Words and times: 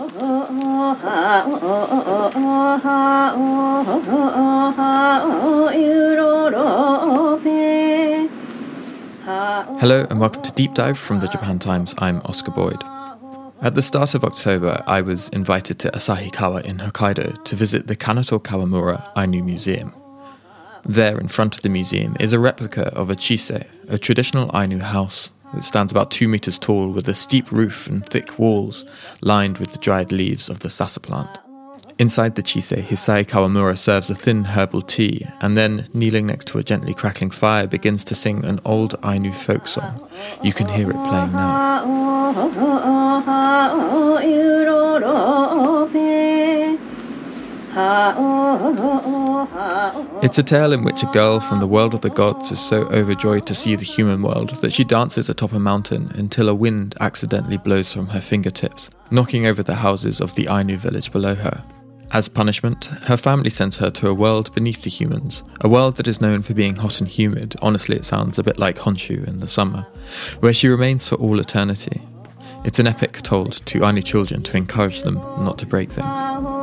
Hello 0.00 0.08
and 10.08 10.18
welcome 10.18 10.40
to 10.40 10.52
Deep 10.52 10.72
Dive 10.72 10.98
from 10.98 11.20
the 11.20 11.28
Japan 11.28 11.58
Times. 11.58 11.94
I'm 11.98 12.22
Oscar 12.22 12.50
Boyd. 12.50 12.82
At 13.60 13.74
the 13.74 13.82
start 13.82 14.14
of 14.14 14.24
October, 14.24 14.82
I 14.86 15.02
was 15.02 15.28
invited 15.34 15.78
to 15.80 15.90
Asahikawa 15.90 16.64
in 16.64 16.78
Hokkaido 16.78 17.44
to 17.44 17.54
visit 17.54 17.86
the 17.86 17.94
Kaneto 17.94 18.42
Kawamura 18.42 19.06
Ainu 19.18 19.42
Museum. 19.42 19.92
There, 20.82 21.20
in 21.20 21.28
front 21.28 21.56
of 21.56 21.62
the 21.62 21.68
museum, 21.68 22.16
is 22.18 22.32
a 22.32 22.38
replica 22.38 22.84
of 22.94 23.10
a 23.10 23.14
chise, 23.14 23.66
a 23.86 23.98
traditional 23.98 24.50
Ainu 24.56 24.78
house 24.78 25.34
that 25.54 25.64
stands 25.64 25.92
about 25.92 26.10
two 26.10 26.28
meters 26.28 26.58
tall 26.58 26.88
with 26.88 27.08
a 27.08 27.14
steep 27.14 27.50
roof 27.50 27.86
and 27.86 28.04
thick 28.06 28.38
walls 28.38 28.84
lined 29.20 29.58
with 29.58 29.72
the 29.72 29.78
dried 29.78 30.12
leaves 30.12 30.48
of 30.48 30.60
the 30.60 30.70
sasa 30.70 31.00
plant. 31.00 31.38
Inside 31.98 32.34
the 32.34 32.42
chise, 32.42 32.82
Hisae 32.82 33.26
Kawamura 33.26 33.76
serves 33.76 34.08
a 34.08 34.14
thin 34.14 34.44
herbal 34.44 34.82
tea 34.82 35.26
and 35.42 35.54
then, 35.56 35.86
kneeling 35.92 36.26
next 36.26 36.46
to 36.46 36.58
a 36.58 36.62
gently 36.62 36.94
crackling 36.94 37.30
fire, 37.30 37.66
begins 37.66 38.04
to 38.06 38.14
sing 38.14 38.42
an 38.44 38.58
old 38.64 38.94
Ainu 39.04 39.32
folk 39.32 39.66
song. 39.66 40.08
You 40.42 40.54
can 40.54 40.66
hear 40.68 40.88
it 40.88 40.96
playing 40.96 41.32
now. 41.32 41.84
It's 50.22 50.38
a 50.38 50.42
tale 50.42 50.72
in 50.72 50.84
which 50.84 51.02
a 51.02 51.06
girl 51.06 51.40
from 51.40 51.60
the 51.60 51.66
world 51.66 51.94
of 51.94 52.02
the 52.02 52.10
gods 52.10 52.50
is 52.52 52.60
so 52.60 52.82
overjoyed 52.88 53.46
to 53.46 53.54
see 53.54 53.74
the 53.74 53.84
human 53.84 54.22
world 54.22 54.50
that 54.62 54.72
she 54.72 54.84
dances 54.84 55.28
atop 55.28 55.52
a 55.52 55.60
mountain 55.60 56.10
until 56.14 56.48
a 56.48 56.54
wind 56.54 56.94
accidentally 57.00 57.56
blows 57.56 57.92
from 57.92 58.08
her 58.08 58.20
fingertips, 58.20 58.90
knocking 59.10 59.46
over 59.46 59.62
the 59.62 59.76
houses 59.76 60.20
of 60.20 60.34
the 60.34 60.48
Ainu 60.50 60.76
village 60.76 61.10
below 61.10 61.34
her. 61.34 61.64
As 62.12 62.28
punishment, 62.28 62.86
her 63.06 63.16
family 63.16 63.50
sends 63.50 63.76
her 63.76 63.90
to 63.90 64.08
a 64.08 64.14
world 64.14 64.52
beneath 64.52 64.82
the 64.82 64.90
humans, 64.90 65.44
a 65.60 65.68
world 65.68 65.96
that 65.96 66.08
is 66.08 66.20
known 66.20 66.42
for 66.42 66.54
being 66.54 66.76
hot 66.76 67.00
and 67.00 67.08
humid. 67.08 67.54
Honestly, 67.62 67.96
it 67.96 68.04
sounds 68.04 68.38
a 68.38 68.42
bit 68.42 68.58
like 68.58 68.78
Honshu 68.78 69.26
in 69.28 69.38
the 69.38 69.46
summer, 69.46 69.86
where 70.40 70.52
she 70.52 70.68
remains 70.68 71.08
for 71.08 71.14
all 71.16 71.38
eternity. 71.38 72.02
It's 72.64 72.80
an 72.80 72.88
epic 72.88 73.22
told 73.22 73.64
to 73.66 73.84
Ainu 73.84 74.02
children 74.02 74.42
to 74.42 74.56
encourage 74.56 75.02
them 75.02 75.14
not 75.14 75.56
to 75.58 75.66
break 75.66 75.90
things. 75.90 76.59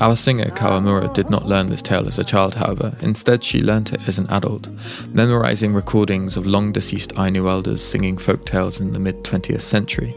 Our 0.00 0.16
singer 0.16 0.46
Kawamura 0.46 1.12
did 1.12 1.30
not 1.30 1.46
learn 1.46 1.70
this 1.70 1.82
tale 1.82 2.06
as 2.06 2.18
a 2.18 2.24
child, 2.24 2.54
however. 2.54 2.94
Instead, 3.02 3.42
she 3.42 3.60
learnt 3.60 3.92
it 3.92 4.08
as 4.08 4.18
an 4.18 4.28
adult, 4.28 4.68
memorizing 5.12 5.74
recordings 5.74 6.36
of 6.36 6.46
long 6.46 6.72
deceased 6.72 7.12
Ainu 7.18 7.48
elders 7.48 7.82
singing 7.82 8.16
folk 8.16 8.46
tales 8.46 8.80
in 8.80 8.92
the 8.92 8.98
mid 8.98 9.24
20th 9.24 9.62
century. 9.62 10.16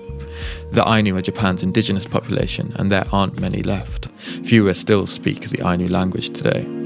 The 0.72 0.88
Ainu 0.88 1.16
are 1.18 1.22
Japan's 1.22 1.64
indigenous 1.64 2.06
population, 2.06 2.74
and 2.76 2.92
there 2.92 3.06
aren't 3.12 3.40
many 3.40 3.64
left. 3.64 4.08
Fewer 4.44 4.74
still 4.74 5.06
speak 5.08 5.50
the 5.50 5.68
Ainu 5.68 5.90
language 5.90 6.30
today. 6.30 6.81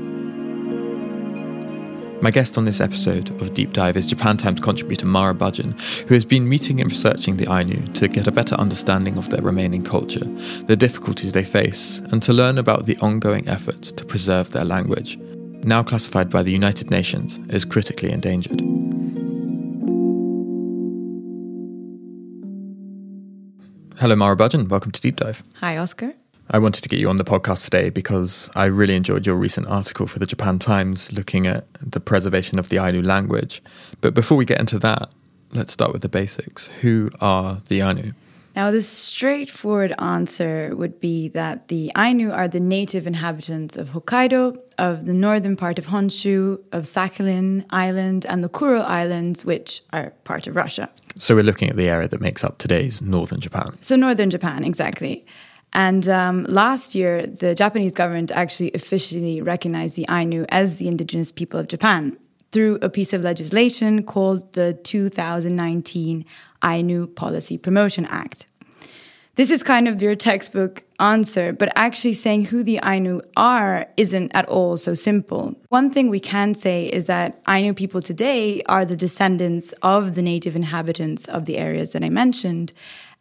My 2.25 2.31
guest 2.31 2.57
on 2.57 2.65
this 2.65 2.81
episode 2.81 3.29
of 3.39 3.53
Deep 3.53 3.71
Dive 3.71 3.95
is 3.95 4.07
Japan 4.07 4.35
Times 4.35 4.59
contributor 4.59 5.05
Mara 5.05 5.35
Budgen, 5.35 5.79
who 6.07 6.15
has 6.15 6.25
been 6.25 6.49
meeting 6.49 6.81
and 6.81 6.89
researching 6.89 7.37
the 7.37 7.47
Ainu 7.53 7.85
to 7.93 8.07
get 8.07 8.25
a 8.25 8.31
better 8.31 8.55
understanding 8.55 9.19
of 9.19 9.29
their 9.29 9.43
remaining 9.43 9.83
culture, 9.83 10.25
the 10.65 10.75
difficulties 10.75 11.33
they 11.33 11.43
face, 11.43 11.99
and 12.11 12.23
to 12.23 12.33
learn 12.33 12.57
about 12.57 12.87
the 12.87 12.97
ongoing 12.97 13.47
efforts 13.47 13.91
to 13.91 14.03
preserve 14.03 14.49
their 14.49 14.65
language, 14.65 15.17
now 15.65 15.83
classified 15.83 16.31
by 16.31 16.41
the 16.41 16.51
United 16.51 16.89
Nations 16.89 17.39
as 17.49 17.63
critically 17.63 18.11
endangered. 18.11 18.59
Hello, 23.99 24.15
Mara 24.15 24.35
Budgen. 24.35 24.67
Welcome 24.67 24.91
to 24.93 24.99
Deep 24.99 25.17
Dive. 25.17 25.43
Hi, 25.57 25.77
Oscar. 25.77 26.15
I 26.51 26.59
wanted 26.59 26.83
to 26.83 26.89
get 26.89 26.99
you 26.99 27.09
on 27.09 27.17
the 27.17 27.23
podcast 27.23 27.63
today 27.63 27.89
because 27.89 28.51
I 28.55 28.65
really 28.65 28.95
enjoyed 28.95 29.25
your 29.25 29.35
recent 29.35 29.67
article 29.67 30.05
for 30.05 30.19
the 30.19 30.27
Japan 30.27 30.59
Times 30.59 31.11
looking 31.11 31.47
at 31.47 31.65
the 31.81 31.99
preservation 31.99 32.59
of 32.59 32.69
the 32.69 32.77
Ainu 32.77 33.01
language. 33.01 33.63
But 33.99 34.13
before 34.13 34.37
we 34.37 34.45
get 34.45 34.59
into 34.59 34.77
that, 34.79 35.09
let's 35.53 35.73
start 35.73 35.91
with 35.91 36.03
the 36.03 36.09
basics. 36.09 36.67
Who 36.81 37.09
are 37.19 37.61
the 37.67 37.81
Ainu? 37.81 38.13
Now, 38.55 38.71
the 38.71 38.81
straightforward 38.81 39.93
answer 39.99 40.73
would 40.75 41.01
be 41.01 41.27
that 41.29 41.67
the 41.67 41.91
Ainu 41.97 42.31
are 42.31 42.47
the 42.47 42.61
native 42.61 43.05
inhabitants 43.05 43.75
of 43.75 43.89
Hokkaido, 43.89 44.57
of 44.77 45.05
the 45.05 45.13
northern 45.13 45.57
part 45.57 45.77
of 45.77 45.87
Honshu, 45.87 46.59
of 46.71 46.83
Sakhalin 46.83 47.65
Island, 47.71 48.25
and 48.29 48.43
the 48.43 48.49
Kuril 48.49 48.85
Islands, 48.85 49.43
which 49.43 49.81
are 49.91 50.13
part 50.23 50.47
of 50.47 50.55
Russia. 50.55 50.89
So 51.17 51.35
we're 51.35 51.43
looking 51.43 51.69
at 51.69 51.75
the 51.75 51.89
area 51.89 52.07
that 52.07 52.21
makes 52.21 52.45
up 52.45 52.57
today's 52.57 53.01
northern 53.01 53.41
Japan. 53.41 53.77
So, 53.81 53.97
northern 53.97 54.29
Japan, 54.29 54.63
exactly. 54.63 55.25
And 55.75 56.07
um, 56.07 56.45
last 56.45 56.95
year, 56.95 57.27
the 57.27 57.53
Japanese 57.53 57.91
government 57.91 58.31
actually 58.31 58.71
officially 58.73 59.41
recognized 59.41 59.97
the 59.97 60.05
Ainu 60.09 60.45
as 60.47 60.77
the 60.77 60.87
indigenous 60.87 61.33
people 61.33 61.59
of 61.59 61.67
Japan 61.67 62.17
through 62.53 62.79
a 62.81 62.89
piece 62.89 63.11
of 63.11 63.23
legislation 63.23 64.01
called 64.03 64.53
the 64.53 64.73
2019 64.83 66.23
Ainu 66.63 67.07
Policy 67.07 67.57
Promotion 67.57 68.05
Act. 68.05 68.47
This 69.35 69.51
is 69.51 69.63
kind 69.63 69.89
of 69.89 70.01
your 70.01 70.15
textbook 70.15 70.85
answer, 70.97 71.51
but 71.51 71.69
actually 71.75 72.13
saying 72.13 72.45
who 72.45 72.63
the 72.63 72.79
Ainu 72.81 73.19
are 73.35 73.85
isn't 73.97 74.31
at 74.33 74.47
all 74.47 74.77
so 74.77 74.93
simple. 74.93 75.53
One 75.67 75.91
thing 75.91 76.09
we 76.09 76.21
can 76.21 76.53
say 76.53 76.85
is 76.85 77.07
that 77.07 77.41
Ainu 77.45 77.73
people 77.73 78.01
today 78.01 78.61
are 78.67 78.85
the 78.85 78.95
descendants 78.95 79.73
of 79.81 80.15
the 80.15 80.21
native 80.21 80.55
inhabitants 80.55 81.25
of 81.27 81.47
the 81.47 81.57
areas 81.57 81.89
that 81.89 82.01
I 82.01 82.07
mentioned, 82.07 82.71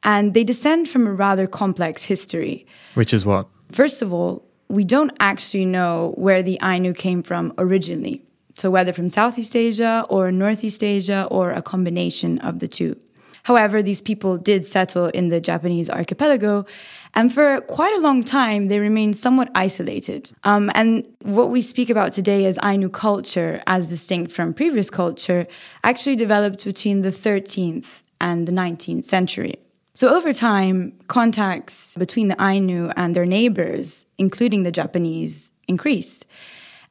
and 0.05 0.35
they 0.35 0.45
descend 0.45 0.89
from 0.89 1.05
a 1.09 1.13
rather 1.13 1.49
complex 1.49 2.05
history. 2.05 2.65
Which 2.95 3.13
is 3.13 3.27
what? 3.27 3.49
First 3.73 4.01
of 4.01 4.13
all, 4.13 4.47
we 4.69 4.85
don't 4.85 5.13
actually 5.19 5.65
know 5.65 6.15
where 6.17 6.45
the 6.45 6.61
Ainu 6.63 6.95
came 6.95 7.25
from 7.25 7.53
originally. 7.59 8.23
So, 8.57 8.71
whether 8.71 8.93
from 8.93 9.09
Southeast 9.09 9.57
Asia 9.57 10.07
or 10.09 10.31
Northeast 10.31 10.85
Asia 10.85 11.27
or 11.29 11.51
a 11.51 11.61
combination 11.61 12.39
of 12.39 12.61
the 12.61 12.69
two. 12.69 12.97
However, 13.44 13.82
these 13.82 14.00
people 14.00 14.38
did 14.38 14.65
settle 14.65 15.06
in 15.06 15.28
the 15.28 15.41
Japanese 15.41 15.88
archipelago, 15.91 16.65
and 17.15 17.32
for 17.32 17.60
quite 17.60 17.94
a 17.94 18.00
long 18.00 18.25
time, 18.25 18.69
they 18.69 18.81
remained 18.81 19.16
somewhat 19.16 19.50
isolated. 19.55 20.32
Um, 20.44 20.71
and 20.75 21.06
what 21.21 21.50
we 21.50 21.60
speak 21.60 21.91
about 21.91 22.12
today 22.12 22.47
as 22.47 22.59
Ainu 22.65 22.88
culture, 22.88 23.62
as 23.66 23.88
distinct 23.88 24.33
from 24.33 24.54
previous 24.54 24.91
culture, 24.91 25.47
actually 25.84 26.16
developed 26.16 26.65
between 26.65 27.03
the 27.03 27.10
13th 27.10 28.03
and 28.21 28.49
the 28.49 28.53
19th 28.53 29.04
century. 29.04 29.54
So, 29.93 30.09
over 30.09 30.33
time, 30.33 30.99
contacts 31.06 31.97
between 31.97 32.28
the 32.28 32.37
Ainu 32.43 32.91
and 32.97 33.15
their 33.15 33.27
neighbors, 33.27 34.06
including 34.19 34.65
the 34.65 34.72
Japanese, 34.72 35.53
increased. 35.69 36.27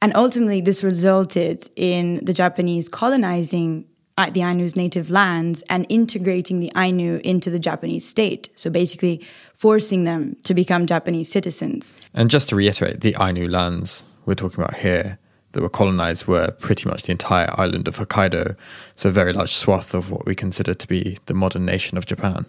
And 0.01 0.15
ultimately, 0.15 0.61
this 0.61 0.83
resulted 0.83 1.69
in 1.75 2.23
the 2.23 2.33
Japanese 2.33 2.87
colonizing 2.87 3.85
Uh, 4.15 4.29
the 4.29 4.41
Ainu's 4.41 4.75
native 4.75 5.09
lands 5.09 5.63
and 5.69 5.87
integrating 5.89 6.59
the 6.59 6.71
Ainu 6.75 7.19
into 7.23 7.49
the 7.49 7.57
Japanese 7.57 8.07
state. 8.07 8.49
So, 8.53 8.69
basically, 8.69 9.25
forcing 9.55 10.03
them 10.03 10.35
to 10.43 10.53
become 10.53 10.85
Japanese 10.85 11.31
citizens. 11.31 11.91
And 12.13 12.29
just 12.29 12.49
to 12.49 12.55
reiterate, 12.55 13.01
the 13.01 13.15
Ainu 13.19 13.47
lands 13.47 14.05
we're 14.25 14.35
talking 14.35 14.63
about 14.63 14.77
here 14.77 15.17
that 15.53 15.61
were 15.61 15.69
colonized 15.69 16.27
were 16.27 16.51
pretty 16.59 16.87
much 16.89 17.03
the 17.03 17.11
entire 17.11 17.49
island 17.59 17.87
of 17.87 17.97
Hokkaido, 17.97 18.55
so 18.95 19.09
a 19.09 19.11
very 19.11 19.33
large 19.33 19.51
swath 19.51 19.93
of 19.93 20.11
what 20.11 20.25
we 20.25 20.35
consider 20.35 20.73
to 20.73 20.87
be 20.87 21.17
the 21.27 21.33
modern 21.33 21.65
nation 21.65 21.97
of 21.97 22.05
Japan. 22.05 22.45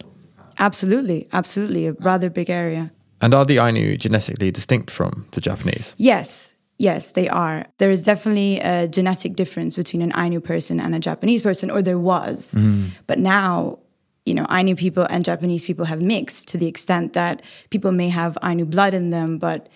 Absolutely, 0.57 1.27
absolutely, 1.31 1.87
a 1.87 1.93
rather 1.93 2.29
big 2.29 2.49
area. 2.49 2.91
And 3.21 3.33
are 3.33 3.45
the 3.45 3.59
Ainu 3.59 3.97
genetically 3.97 4.51
distinct 4.51 4.91
from 4.91 5.27
the 5.31 5.41
Japanese? 5.41 5.93
Yes, 5.97 6.54
yes, 6.77 7.11
they 7.11 7.29
are. 7.29 7.65
There 7.77 7.91
is 7.91 8.03
definitely 8.03 8.59
a 8.59 8.87
genetic 8.87 9.35
difference 9.35 9.75
between 9.75 10.01
an 10.01 10.11
Ainu 10.17 10.39
person 10.39 10.79
and 10.79 10.95
a 10.95 10.99
Japanese 10.99 11.41
person, 11.41 11.69
or 11.69 11.81
there 11.81 11.99
was. 11.99 12.53
Mm. 12.55 12.91
But 13.07 13.19
now, 13.19 13.79
you 14.25 14.33
know, 14.33 14.45
Ainu 14.49 14.75
people 14.75 15.05
and 15.09 15.23
Japanese 15.23 15.63
people 15.63 15.85
have 15.85 16.01
mixed 16.01 16.47
to 16.49 16.57
the 16.57 16.67
extent 16.67 17.13
that 17.13 17.41
people 17.69 17.91
may 17.91 18.09
have 18.09 18.37
Ainu 18.43 18.65
blood 18.65 18.93
in 18.93 19.11
them, 19.11 19.37
but 19.37 19.69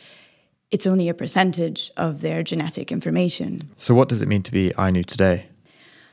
it's 0.72 0.86
only 0.86 1.10
a 1.10 1.14
percentage 1.14 1.92
of 1.98 2.22
their 2.22 2.44
genetic 2.44 2.92
information. 2.92 3.60
So, 3.76 3.94
what 3.94 4.10
does 4.10 4.22
it 4.22 4.28
mean 4.28 4.44
to 4.44 4.52
be 4.52 4.72
Ainu 4.78 5.04
today? 5.04 5.48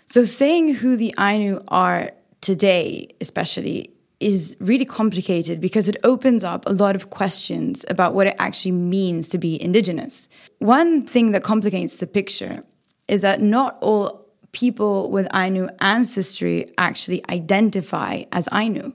So, 0.06 0.24
saying 0.24 0.74
who 0.74 0.96
the 0.96 1.14
Ainu 1.18 1.60
are 1.68 2.12
today, 2.40 3.08
especially, 3.20 3.90
is 4.18 4.56
really 4.60 4.84
complicated 4.84 5.60
because 5.60 5.88
it 5.88 5.96
opens 6.02 6.42
up 6.42 6.64
a 6.66 6.72
lot 6.72 6.96
of 6.96 7.10
questions 7.10 7.84
about 7.88 8.14
what 8.14 8.26
it 8.26 8.36
actually 8.38 8.72
means 8.72 9.28
to 9.28 9.38
be 9.38 9.60
indigenous. 9.62 10.28
One 10.58 11.04
thing 11.04 11.32
that 11.32 11.42
complicates 11.42 11.98
the 11.98 12.06
picture 12.06 12.64
is 13.08 13.20
that 13.22 13.42
not 13.42 13.76
all 13.82 14.26
people 14.52 15.10
with 15.10 15.28
Ainu 15.34 15.68
ancestry 15.80 16.72
actually 16.78 17.22
identify 17.28 18.24
as 18.32 18.48
Ainu. 18.52 18.94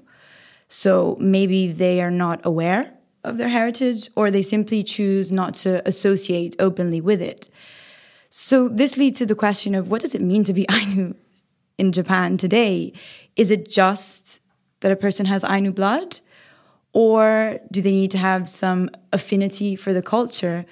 So 0.68 1.16
maybe 1.20 1.72
they 1.72 2.02
are 2.02 2.10
not 2.10 2.42
aware 2.44 2.94
of 3.24 3.38
their 3.38 3.50
heritage 3.50 4.10
or 4.16 4.32
they 4.32 4.42
simply 4.42 4.82
choose 4.82 5.32
not 5.32 5.54
to 5.54 5.88
associate 5.88 6.56
openly 6.58 7.00
with 7.00 7.22
it. 7.22 7.50
So 8.30 8.68
this 8.68 8.98
leads 8.98 9.20
to 9.20 9.26
the 9.26 9.36
question 9.36 9.76
of 9.76 9.90
what 9.90 10.02
does 10.02 10.16
it 10.16 10.22
mean 10.22 10.44
to 10.46 10.54
be 10.54 10.66
Ainu 10.72 11.14
in 11.78 11.92
Japan 11.92 12.38
today, 12.38 12.94
is 13.36 13.52
it 13.52 13.70
just 13.70 14.41
that 14.82 14.92
a 14.92 14.96
person 14.96 15.26
has 15.26 15.44
Ainu 15.44 15.72
blood? 15.72 16.20
Or 16.94 17.60
do 17.72 17.82
they 17.82 17.92
need 17.92 18.12
to 18.12 18.18
have 18.18 18.50
some 18.50 18.90
affinity 19.14 19.76
for 19.76 19.94
the 19.94 20.02
culture? 20.02 20.66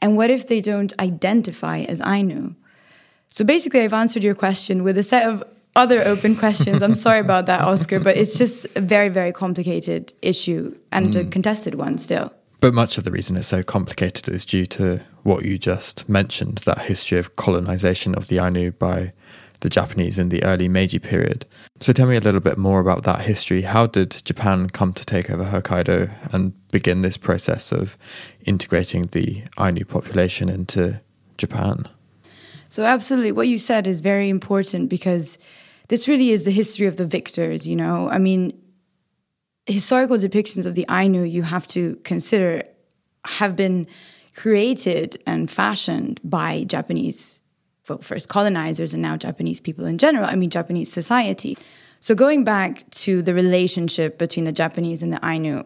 And 0.00 0.16
what 0.16 0.28
if 0.28 0.48
they 0.48 0.60
don't 0.60 0.92
identify 1.00 1.80
as 1.80 2.00
Ainu? 2.00 2.54
So 3.28 3.44
basically, 3.44 3.80
I've 3.80 3.92
answered 3.92 4.24
your 4.24 4.34
question 4.34 4.82
with 4.82 4.98
a 4.98 5.04
set 5.04 5.28
of 5.28 5.44
other 5.76 6.02
open 6.02 6.34
questions. 6.34 6.82
I'm 6.82 6.96
sorry 6.96 7.20
about 7.20 7.46
that, 7.46 7.60
Oscar, 7.60 8.00
but 8.00 8.16
it's 8.16 8.36
just 8.36 8.66
a 8.76 8.80
very, 8.80 9.08
very 9.08 9.32
complicated 9.32 10.12
issue 10.20 10.76
and 10.90 11.08
mm. 11.08 11.26
a 11.26 11.30
contested 11.30 11.76
one 11.76 11.98
still. 11.98 12.32
But 12.60 12.74
much 12.74 12.98
of 12.98 13.04
the 13.04 13.10
reason 13.10 13.36
it's 13.36 13.46
so 13.46 13.62
complicated 13.62 14.28
is 14.28 14.44
due 14.44 14.66
to 14.66 15.02
what 15.22 15.44
you 15.44 15.58
just 15.58 16.08
mentioned 16.08 16.58
that 16.58 16.82
history 16.82 17.18
of 17.18 17.36
colonization 17.36 18.14
of 18.14 18.26
the 18.26 18.38
Ainu 18.38 18.72
by 18.72 19.12
the 19.60 19.68
Japanese 19.68 20.18
in 20.18 20.30
the 20.30 20.42
early 20.42 20.68
Meiji 20.68 20.98
period. 20.98 21.46
So 21.80 21.92
tell 21.92 22.06
me 22.06 22.16
a 22.16 22.20
little 22.20 22.40
bit 22.40 22.58
more 22.58 22.80
about 22.80 23.04
that 23.04 23.22
history. 23.22 23.62
How 23.62 23.86
did 23.86 24.22
Japan 24.24 24.68
come 24.68 24.92
to 24.94 25.04
take 25.04 25.30
over 25.30 25.44
Hokkaido 25.44 26.10
and 26.32 26.52
begin 26.70 27.02
this 27.02 27.16
process 27.16 27.72
of 27.72 27.96
integrating 28.46 29.02
the 29.04 29.42
Ainu 29.58 29.84
population 29.84 30.48
into 30.48 31.00
Japan? 31.36 31.88
So, 32.68 32.84
absolutely, 32.84 33.32
what 33.32 33.48
you 33.48 33.58
said 33.58 33.88
is 33.88 34.00
very 34.00 34.28
important 34.28 34.88
because 34.88 35.38
this 35.88 36.06
really 36.06 36.30
is 36.30 36.44
the 36.44 36.52
history 36.52 36.86
of 36.86 36.96
the 36.96 37.04
victors, 37.04 37.66
you 37.66 37.74
know? 37.74 38.08
I 38.08 38.18
mean, 38.18 38.52
historical 39.66 40.16
depictions 40.16 40.66
of 40.66 40.74
the 40.74 40.86
Ainu 40.88 41.24
you 41.24 41.42
have 41.42 41.66
to 41.68 41.96
consider 42.04 42.62
have 43.24 43.56
been 43.56 43.88
created 44.36 45.20
and 45.26 45.50
fashioned 45.50 46.20
by 46.22 46.64
Japanese, 46.64 47.39
well, 47.90 47.98
first 47.98 48.28
colonizers 48.28 48.94
and 48.94 49.02
now 49.02 49.16
Japanese 49.16 49.58
people 49.58 49.84
in 49.84 49.98
general, 49.98 50.24
I 50.24 50.36
mean, 50.36 50.48
Japanese 50.48 50.92
society. 50.92 51.58
So, 51.98 52.14
going 52.14 52.44
back 52.44 52.88
to 52.90 53.20
the 53.20 53.34
relationship 53.34 54.16
between 54.16 54.44
the 54.44 54.52
Japanese 54.52 55.02
and 55.02 55.12
the 55.12 55.20
Ainu, 55.24 55.64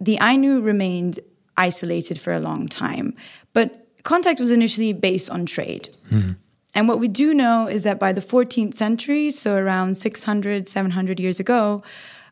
the 0.00 0.18
Ainu 0.20 0.60
remained 0.60 1.20
isolated 1.56 2.20
for 2.20 2.32
a 2.32 2.40
long 2.40 2.66
time, 2.68 3.14
but 3.52 3.86
contact 4.02 4.40
was 4.40 4.50
initially 4.50 4.92
based 4.92 5.30
on 5.30 5.46
trade. 5.46 5.96
Mm-hmm. 6.10 6.32
And 6.74 6.88
what 6.88 6.98
we 6.98 7.08
do 7.08 7.34
know 7.34 7.66
is 7.66 7.82
that 7.84 7.98
by 7.98 8.12
the 8.12 8.20
14th 8.20 8.74
century, 8.74 9.30
so 9.30 9.54
around 9.54 9.96
600, 9.96 10.68
700 10.68 11.20
years 11.20 11.40
ago, 11.40 11.82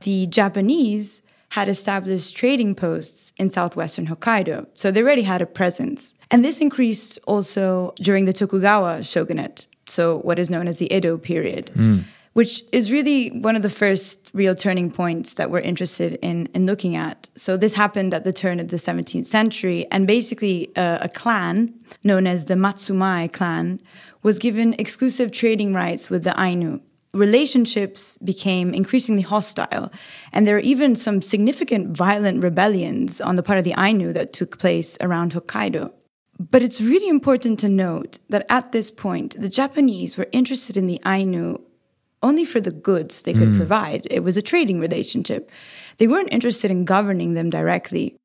the 0.01 0.27
Japanese 0.27 1.23
had 1.51 1.69
established 1.69 2.37
trading 2.37 2.75
posts 2.75 3.33
in 3.37 3.51
southwestern 3.51 4.07
Hokkaido. 4.07 4.67
So 4.75 4.91
they 4.91 5.03
already 5.03 5.23
had 5.23 5.43
a 5.43 5.47
presence. 5.47 6.15
And 6.31 6.45
this 6.45 6.61
increased 6.61 7.19
also 7.27 7.95
during 7.97 8.25
the 8.27 8.33
Tokugawa 8.33 9.03
shogunate, 9.03 9.67
so 9.87 10.19
what 10.19 10.39
is 10.39 10.51
known 10.51 10.69
as 10.69 10.79
the 10.79 10.93
Edo 10.93 11.17
period. 11.19 11.71
Mm 11.75 12.05
which 12.39 12.63
is 12.71 12.93
really 12.93 13.31
one 13.31 13.57
of 13.57 13.63
the 13.63 13.69
first 13.69 14.31
real 14.33 14.55
turning 14.55 14.93
points 14.93 15.35
that 15.35 15.51
we're 15.51 15.59
interested 15.59 16.17
in, 16.23 16.47
in 16.55 16.67
looking 16.67 16.95
at. 16.95 17.29
So, 17.35 17.57
this 17.57 17.75
happened 17.75 18.15
at 18.15 18.23
the 18.23 18.33
turn 18.33 18.61
of 18.61 18.69
the 18.69 18.77
17th 18.77 19.25
century, 19.25 19.89
and 19.91 20.07
basically, 20.07 20.71
uh, 20.77 20.99
a 21.01 21.09
clan 21.09 21.75
known 22.05 22.29
as 22.29 22.45
the 22.45 22.55
Matsumae 22.55 23.33
clan 23.33 23.81
was 24.23 24.39
given 24.39 24.75
exclusive 24.79 25.33
trading 25.33 25.75
rights 25.75 26.11
with 26.11 26.23
the 26.23 26.41
Ainu. 26.41 26.81
Relationships 27.13 28.17
became 28.19 28.73
increasingly 28.73 29.23
hostile, 29.23 29.91
and 30.33 30.47
there 30.47 30.55
are 30.55 30.61
even 30.61 30.95
some 30.95 31.21
significant 31.21 31.97
violent 31.97 32.45
rebellions 32.45 33.21
on 33.21 33.35
the 33.35 33.43
part 33.43 33.59
of 33.59 33.65
the 33.65 33.75
Ainu 33.77 34.13
that 34.13 34.33
took 34.33 34.61
place 34.61 34.97
around 35.01 35.33
Hokkaido. 35.33 35.91
But 36.39 36.63
it's 36.63 36.81
really 36.81 37.09
important 37.09 37.59
to 37.61 37.69
note 37.69 38.19
that 38.29 38.47
at 38.49 38.73
this 38.73 38.91
point, 38.91 39.41
the 39.41 39.49
Japanese 39.49 40.17
were 40.17 40.29
interested 40.33 40.77
in 40.77 40.87
the 40.87 41.01
Ainu 41.05 41.59
only 42.23 42.45
for 42.45 42.61
the 42.61 42.71
goods 42.71 43.23
they 43.23 43.33
could 43.33 43.49
mm. 43.49 43.57
provide. 43.57 44.07
It 44.11 44.21
was 44.21 44.37
a 44.37 44.43
trading 44.43 44.81
relationship. 44.81 45.51
They 45.99 46.07
weren't 46.07 46.33
interested 46.33 46.71
in 46.71 46.85
governing 46.85 47.35
them 47.35 47.51
directly. 47.51 48.17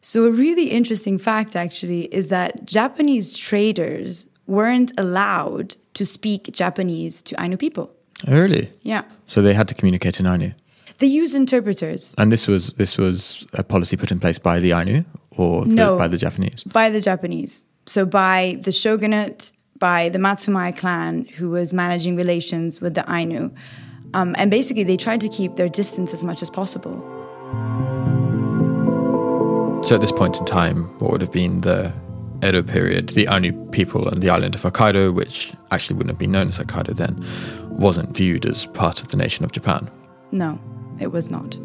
So, 0.00 0.26
a 0.26 0.30
really 0.30 0.70
interesting 0.70 1.18
fact 1.18 1.54
actually 1.54 2.02
is 2.14 2.28
that 2.28 2.64
Japanese 2.64 3.36
traders 3.36 4.26
weren't 4.46 4.92
allowed 4.98 5.76
to 5.94 6.04
speak 6.04 6.52
Japanese 6.52 7.22
to 7.22 7.40
Ainu 7.40 7.56
people. 7.56 7.94
Oh, 8.26 8.40
really? 8.40 8.68
Yeah. 8.82 9.02
So 9.26 9.42
they 9.42 9.54
had 9.54 9.68
to 9.68 9.74
communicate 9.74 10.20
in 10.20 10.26
Ainu. 10.26 10.52
They 11.02 11.08
used 11.08 11.34
interpreters. 11.34 12.14
And 12.16 12.30
this 12.30 12.46
was 12.46 12.74
this 12.74 12.96
was 12.96 13.44
a 13.54 13.64
policy 13.64 13.96
put 13.96 14.12
in 14.12 14.20
place 14.20 14.38
by 14.38 14.60
the 14.60 14.72
Ainu 14.72 15.04
or 15.36 15.66
no, 15.66 15.94
the, 15.94 15.98
by 15.98 16.06
the 16.06 16.16
Japanese? 16.16 16.62
By 16.62 16.90
the 16.90 17.00
Japanese. 17.00 17.66
So 17.86 18.06
by 18.06 18.60
the 18.62 18.70
shogunate 18.70 19.50
by 19.80 20.10
the 20.10 20.20
Matsumae 20.20 20.78
clan, 20.78 21.24
who 21.24 21.50
was 21.50 21.72
managing 21.72 22.14
relations 22.14 22.80
with 22.80 22.94
the 22.94 23.04
Ainu. 23.12 23.50
Um, 24.14 24.36
and 24.38 24.48
basically, 24.48 24.84
they 24.84 24.96
tried 24.96 25.20
to 25.22 25.28
keep 25.28 25.56
their 25.56 25.68
distance 25.68 26.14
as 26.14 26.22
much 26.22 26.40
as 26.40 26.50
possible. 26.50 27.00
So, 29.84 29.96
at 29.96 30.00
this 30.00 30.12
point 30.12 30.38
in 30.38 30.44
time, 30.44 30.84
what 31.00 31.10
would 31.10 31.20
have 31.20 31.32
been 31.32 31.62
the 31.62 31.92
Edo 32.44 32.62
period, 32.62 33.08
the 33.08 33.26
Ainu 33.28 33.50
people 33.70 34.06
on 34.08 34.20
the 34.20 34.30
island 34.30 34.54
of 34.54 34.62
Hokkaido, 34.62 35.12
which 35.12 35.52
actually 35.72 35.96
wouldn't 35.96 36.12
have 36.12 36.20
been 36.20 36.30
known 36.30 36.46
as 36.46 36.60
Hokkaido 36.60 36.94
then, 36.94 37.20
wasn't 37.76 38.16
viewed 38.16 38.46
as 38.46 38.66
part 38.66 39.02
of 39.02 39.08
the 39.08 39.16
nation 39.16 39.44
of 39.44 39.50
Japan? 39.50 39.90
No, 40.30 40.60
it 41.00 41.12
was 41.12 41.30
not. 41.30 41.56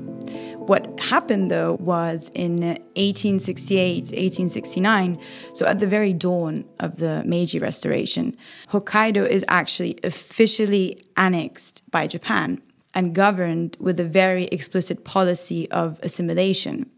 What 0.67 0.99
happened 0.99 1.49
though 1.49 1.77
was 1.79 2.29
in 2.33 2.57
1868, 2.57 3.97
1869, 3.97 5.17
so 5.53 5.65
at 5.65 5.79
the 5.79 5.87
very 5.87 6.11
dawn 6.11 6.65
of 6.79 6.97
the 6.97 7.23
Meiji 7.25 7.57
Restoration, 7.57 8.35
Hokkaido 8.71 9.25
is 9.25 9.45
actually 9.47 9.97
officially 10.03 10.99
annexed 11.15 11.83
by 11.89 12.05
Japan 12.07 12.61
and 12.93 13.15
governed 13.15 13.77
with 13.79 13.99
a 13.99 14.03
very 14.03 14.45
explicit 14.45 15.05
policy 15.05 15.71
of 15.71 15.99
assimilation. 16.03 16.89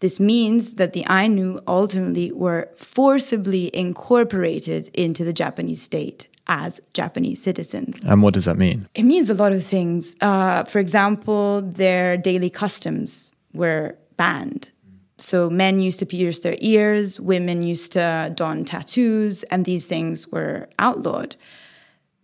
This 0.00 0.20
means 0.20 0.74
that 0.74 0.92
the 0.92 1.06
Ainu 1.08 1.60
ultimately 1.66 2.30
were 2.32 2.68
forcibly 2.76 3.74
incorporated 3.74 4.90
into 4.94 5.24
the 5.24 5.32
Japanese 5.32 5.80
state 5.80 6.28
as 6.48 6.80
Japanese 6.94 7.42
citizens. 7.42 8.00
And 8.04 8.22
what 8.22 8.34
does 8.34 8.46
that 8.46 8.56
mean? 8.56 8.88
It 8.94 9.04
means 9.04 9.30
a 9.30 9.34
lot 9.34 9.52
of 9.52 9.64
things. 9.64 10.16
Uh, 10.20 10.64
for 10.64 10.78
example, 10.78 11.62
their 11.62 12.16
daily 12.16 12.50
customs 12.50 13.30
were 13.52 13.96
banned. 14.16 14.70
So 15.18 15.50
men 15.50 15.80
used 15.80 15.98
to 15.98 16.06
pierce 16.06 16.40
their 16.40 16.56
ears, 16.60 17.20
women 17.20 17.62
used 17.62 17.92
to 17.92 18.32
don 18.34 18.64
tattoos, 18.64 19.42
and 19.44 19.64
these 19.64 19.86
things 19.86 20.28
were 20.28 20.68
outlawed. 20.78 21.36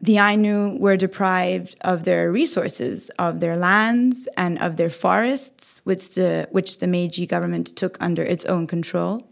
The 0.01 0.19
Ainu 0.19 0.77
were 0.79 0.97
deprived 0.97 1.77
of 1.81 2.05
their 2.05 2.31
resources, 2.31 3.11
of 3.19 3.41
their 3.41 3.57
lands, 3.57 4.29
and 4.37 4.59
of 4.61 4.77
their 4.77 4.91
forests, 4.91 5.81
which 5.85 6.15
the, 6.15 6.47
which 6.53 6.79
the 6.79 6.87
Meiji 6.87 7.27
government 7.27 7.75
took 7.75 7.97
under 8.01 8.23
its 8.23 8.45
own 8.45 8.67
control 8.67 9.27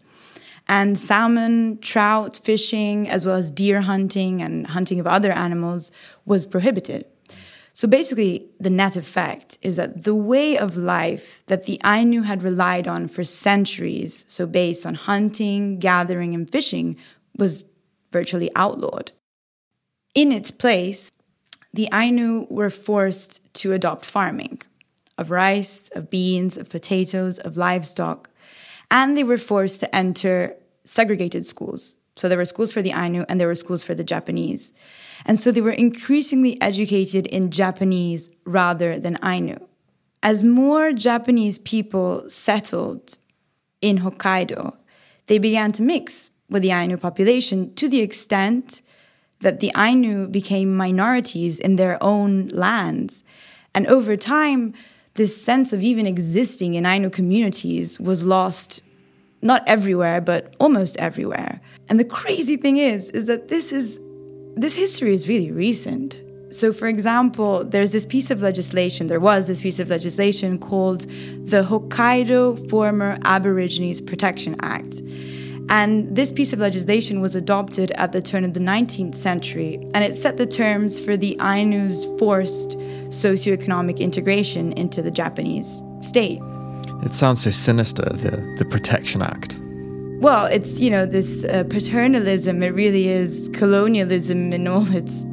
and 0.68 0.98
salmon, 0.98 1.78
trout 1.80 2.40
fishing, 2.42 3.08
as 3.08 3.26
well 3.26 3.36
as 3.36 3.50
deer 3.50 3.80
hunting 3.80 4.40
and 4.40 4.66
hunting 4.68 5.00
of 5.00 5.06
other 5.06 5.32
animals 5.32 5.90
was 6.24 6.46
prohibited. 6.46 7.04
So 7.74 7.88
basically, 7.88 8.50
the 8.60 8.70
net 8.70 8.96
effect 8.96 9.58
is 9.62 9.76
that 9.76 10.04
the 10.04 10.14
way 10.14 10.58
of 10.58 10.76
life 10.76 11.42
that 11.46 11.64
the 11.64 11.80
Ainu 11.84 12.22
had 12.22 12.42
relied 12.42 12.86
on 12.86 13.08
for 13.08 13.24
centuries, 13.24 14.24
so 14.28 14.46
based 14.46 14.84
on 14.84 14.94
hunting, 14.94 15.78
gathering, 15.78 16.34
and 16.34 16.48
fishing, 16.50 16.96
was 17.36 17.64
virtually 18.10 18.50
outlawed. 18.54 19.12
In 20.14 20.32
its 20.32 20.50
place, 20.50 21.10
the 21.72 21.88
Ainu 21.92 22.46
were 22.50 22.68
forced 22.68 23.54
to 23.54 23.72
adopt 23.72 24.04
farming 24.04 24.60
of 25.18 25.30
rice, 25.30 25.88
of 25.94 26.10
beans, 26.10 26.56
of 26.56 26.68
potatoes, 26.68 27.38
of 27.38 27.56
livestock, 27.56 28.28
and 28.92 29.16
they 29.16 29.24
were 29.24 29.38
forced 29.38 29.80
to 29.80 29.96
enter 29.96 30.54
segregated 30.84 31.46
schools. 31.46 31.96
So 32.14 32.28
there 32.28 32.36
were 32.36 32.44
schools 32.44 32.72
for 32.72 32.82
the 32.82 32.92
Ainu 32.92 33.24
and 33.28 33.40
there 33.40 33.48
were 33.48 33.54
schools 33.54 33.82
for 33.82 33.94
the 33.94 34.04
Japanese. 34.04 34.72
And 35.24 35.38
so 35.38 35.50
they 35.50 35.62
were 35.62 35.70
increasingly 35.70 36.60
educated 36.60 37.26
in 37.26 37.50
Japanese 37.50 38.30
rather 38.44 38.98
than 38.98 39.18
Ainu. 39.24 39.56
As 40.22 40.42
more 40.42 40.92
Japanese 40.92 41.58
people 41.58 42.28
settled 42.28 43.18
in 43.80 44.00
Hokkaido, 44.00 44.76
they 45.26 45.38
began 45.38 45.72
to 45.72 45.82
mix 45.82 46.30
with 46.50 46.62
the 46.62 46.70
Ainu 46.70 46.98
population 46.98 47.74
to 47.74 47.88
the 47.88 48.00
extent 48.00 48.82
that 49.40 49.60
the 49.60 49.72
Ainu 49.74 50.28
became 50.28 50.76
minorities 50.76 51.58
in 51.58 51.76
their 51.76 52.00
own 52.02 52.48
lands. 52.48 53.24
And 53.74 53.86
over 53.86 54.16
time, 54.16 54.74
this 55.14 55.42
sense 55.42 55.72
of 55.72 55.82
even 55.82 56.06
existing 56.06 56.74
in 56.74 56.86
Ainu 56.86 57.10
communities 57.10 58.00
was 58.00 58.26
lost 58.26 58.82
not 59.42 59.62
everywhere, 59.66 60.20
but 60.20 60.54
almost 60.60 60.96
everywhere. 60.98 61.60
And 61.88 61.98
the 61.98 62.04
crazy 62.04 62.56
thing 62.56 62.76
is, 62.76 63.10
is 63.10 63.26
that 63.26 63.48
this 63.48 63.72
is 63.72 64.00
this 64.54 64.76
history 64.76 65.12
is 65.14 65.28
really 65.28 65.50
recent. 65.50 66.22
So, 66.50 66.72
for 66.72 66.86
example, 66.86 67.64
there's 67.64 67.92
this 67.92 68.04
piece 68.04 68.30
of 68.30 68.42
legislation, 68.42 69.06
there 69.06 69.20
was 69.20 69.46
this 69.46 69.62
piece 69.62 69.78
of 69.78 69.88
legislation 69.88 70.58
called 70.58 71.02
the 71.46 71.62
Hokkaido 71.62 72.68
Former 72.68 73.18
Aborigines 73.24 74.00
Protection 74.02 74.56
Act. 74.60 75.02
And 75.68 76.14
this 76.14 76.32
piece 76.32 76.52
of 76.52 76.58
legislation 76.58 77.20
was 77.20 77.34
adopted 77.34 77.90
at 77.92 78.12
the 78.12 78.20
turn 78.20 78.44
of 78.44 78.54
the 78.54 78.60
19th 78.60 79.14
century, 79.14 79.76
and 79.94 80.04
it 80.04 80.16
set 80.16 80.36
the 80.36 80.46
terms 80.46 81.00
for 81.00 81.16
the 81.16 81.36
Ainu's 81.40 82.04
forced 82.18 82.70
socioeconomic 83.08 83.98
integration 83.98 84.72
into 84.72 85.02
the 85.02 85.10
Japanese 85.10 85.80
state. 86.00 86.40
It 87.02 87.10
sounds 87.10 87.42
so 87.42 87.50
sinister, 87.50 88.04
the, 88.04 88.54
the 88.58 88.64
Protection 88.64 89.22
Act. 89.22 89.58
Well, 90.20 90.46
it's, 90.46 90.78
you 90.78 90.90
know, 90.90 91.04
this 91.04 91.44
uh, 91.44 91.64
paternalism, 91.64 92.62
it 92.62 92.74
really 92.74 93.08
is 93.08 93.50
colonialism 93.54 94.52
in 94.52 94.68
all 94.68 94.86
its 94.94 95.26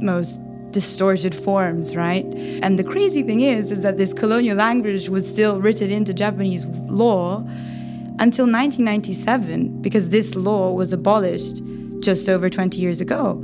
most 0.00 0.42
distorted 0.70 1.34
forms, 1.34 1.96
right? 1.96 2.26
And 2.62 2.78
the 2.78 2.84
crazy 2.84 3.22
thing 3.22 3.40
is, 3.40 3.72
is 3.72 3.82
that 3.82 3.96
this 3.96 4.12
colonial 4.12 4.56
language 4.56 5.08
was 5.08 5.26
still 5.26 5.60
written 5.60 5.90
into 5.90 6.12
Japanese 6.12 6.66
law 6.66 7.42
until 8.20 8.44
1997 8.46 9.80
because 9.82 10.10
this 10.10 10.34
law 10.34 10.72
was 10.72 10.92
abolished 10.92 11.62
just 12.00 12.28
over 12.28 12.48
20 12.48 12.80
years 12.80 13.00
ago. 13.00 13.42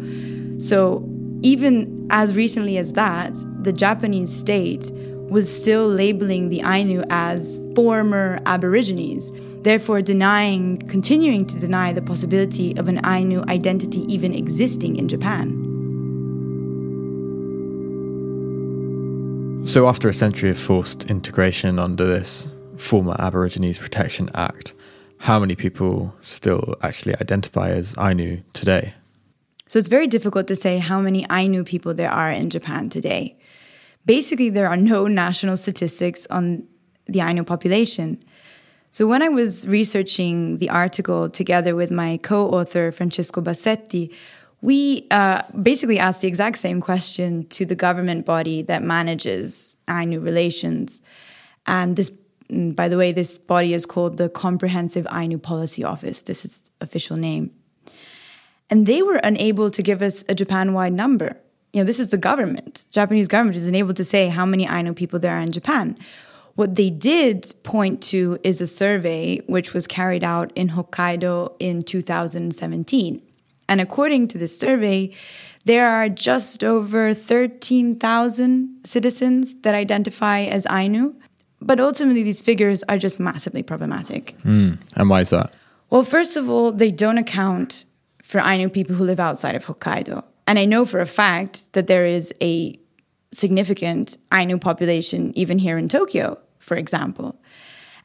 So 0.58 1.08
even 1.42 2.06
as 2.10 2.34
recently 2.34 2.78
as 2.78 2.92
that, 2.94 3.34
the 3.62 3.72
Japanese 3.72 4.34
state 4.34 4.90
was 5.28 5.50
still 5.54 5.86
labeling 5.88 6.48
the 6.48 6.62
Ainu 6.62 7.02
as 7.10 7.66
former 7.74 8.40
Aborigines, 8.46 9.32
therefore 9.62 10.02
denying, 10.02 10.78
continuing 10.88 11.46
to 11.46 11.58
deny 11.58 11.92
the 11.92 12.02
possibility 12.02 12.76
of 12.76 12.88
an 12.88 13.04
Ainu 13.04 13.42
identity 13.48 14.00
even 14.12 14.34
existing 14.34 14.96
in 14.96 15.08
Japan. 15.08 15.60
So, 19.64 19.88
after 19.88 20.08
a 20.08 20.14
century 20.14 20.50
of 20.50 20.58
forced 20.58 21.10
integration 21.10 21.78
under 21.78 22.04
this 22.04 22.53
former 22.76 23.16
Aborigines 23.18 23.78
Protection 23.78 24.30
Act, 24.34 24.74
how 25.18 25.38
many 25.38 25.54
people 25.54 26.14
still 26.22 26.74
actually 26.82 27.14
identify 27.20 27.70
as 27.70 27.94
Ainu 27.98 28.42
today? 28.52 28.94
So, 29.66 29.78
it's 29.78 29.88
very 29.88 30.06
difficult 30.06 30.46
to 30.48 30.56
say 30.56 30.78
how 30.78 31.00
many 31.00 31.26
Ainu 31.30 31.64
people 31.64 31.94
there 31.94 32.10
are 32.10 32.30
in 32.30 32.50
Japan 32.50 32.88
today. 32.88 33.36
Basically, 34.04 34.50
there 34.50 34.68
are 34.68 34.76
no 34.76 35.06
national 35.06 35.56
statistics 35.56 36.26
on 36.28 36.64
the 37.06 37.20
Ainu 37.20 37.44
population. 37.44 38.22
So, 38.90 39.06
when 39.06 39.22
I 39.22 39.28
was 39.28 39.66
researching 39.66 40.58
the 40.58 40.68
article 40.70 41.30
together 41.30 41.74
with 41.74 41.90
my 41.90 42.18
co 42.18 42.48
author, 42.50 42.92
Francesco 42.92 43.40
Bassetti, 43.40 44.12
we 44.60 45.06
uh, 45.10 45.42
basically 45.62 45.98
asked 45.98 46.20
the 46.20 46.28
exact 46.28 46.58
same 46.58 46.80
question 46.80 47.46
to 47.48 47.66
the 47.66 47.74
government 47.74 48.24
body 48.24 48.62
that 48.62 48.82
manages 48.82 49.76
Ainu 49.88 50.20
relations. 50.20 51.02
And 51.66 51.96
this, 51.96 52.10
mm, 52.50 52.74
by 52.74 52.88
the 52.88 52.96
way, 52.96 53.12
this 53.12 53.38
body 53.38 53.74
is 53.74 53.86
called 53.86 54.16
the 54.16 54.28
Comprehensive 54.28 55.06
Ainu 55.12 55.38
Policy 55.38 55.84
Office. 55.84 56.22
This 56.22 56.44
is 56.44 56.70
official 56.80 57.16
name. 57.16 57.50
And 58.70 58.86
they 58.86 59.02
were 59.02 59.20
unable 59.22 59.70
to 59.70 59.82
give 59.82 60.02
us 60.02 60.24
a 60.28 60.34
Japan 60.34 60.72
wide 60.72 60.92
number. 60.92 61.36
You 61.72 61.80
know, 61.80 61.84
this 61.84 62.00
is 62.00 62.10
the 62.10 62.18
government. 62.18 62.86
Japanese 62.90 63.28
government 63.28 63.56
is 63.56 63.66
unable 63.66 63.94
to 63.94 64.04
say 64.04 64.28
how 64.28 64.46
many 64.46 64.66
Ainu 64.66 64.94
people 64.94 65.18
there 65.18 65.36
are 65.36 65.40
in 65.40 65.52
Japan. 65.52 65.98
What 66.54 66.76
they 66.76 66.88
did 66.88 67.52
point 67.64 68.00
to 68.04 68.38
is 68.44 68.60
a 68.60 68.66
survey 68.66 69.38
which 69.46 69.74
was 69.74 69.86
carried 69.86 70.22
out 70.22 70.52
in 70.54 70.70
Hokkaido 70.70 71.54
in 71.58 71.82
2017. 71.82 73.20
And 73.68 73.80
according 73.80 74.28
to 74.28 74.38
this 74.38 74.56
survey, 74.56 75.12
there 75.64 75.88
are 75.88 76.08
just 76.08 76.62
over 76.62 77.12
13,000 77.12 78.80
citizens 78.84 79.54
that 79.62 79.74
identify 79.74 80.42
as 80.42 80.66
Ainu. 80.70 81.14
But 81.66 81.80
ultimately, 81.80 82.22
these 82.22 82.40
figures 82.40 82.82
are 82.88 82.98
just 82.98 83.18
massively 83.18 83.62
problematic. 83.62 84.36
Mm. 84.44 84.78
And 84.96 85.10
why 85.10 85.20
is 85.20 85.30
that? 85.30 85.56
Well, 85.90 86.02
first 86.02 86.36
of 86.36 86.50
all, 86.50 86.72
they 86.72 86.90
don't 86.90 87.18
account 87.18 87.84
for 88.22 88.40
Ainu 88.40 88.68
people 88.68 88.94
who 88.94 89.04
live 89.04 89.20
outside 89.20 89.54
of 89.54 89.64
Hokkaido. 89.64 90.24
And 90.46 90.58
I 90.58 90.64
know 90.64 90.84
for 90.84 91.00
a 91.00 91.06
fact 91.06 91.72
that 91.72 91.86
there 91.86 92.04
is 92.04 92.32
a 92.42 92.78
significant 93.32 94.18
Ainu 94.32 94.58
population 94.58 95.32
even 95.36 95.58
here 95.58 95.78
in 95.78 95.88
Tokyo, 95.88 96.38
for 96.58 96.76
example. 96.76 97.40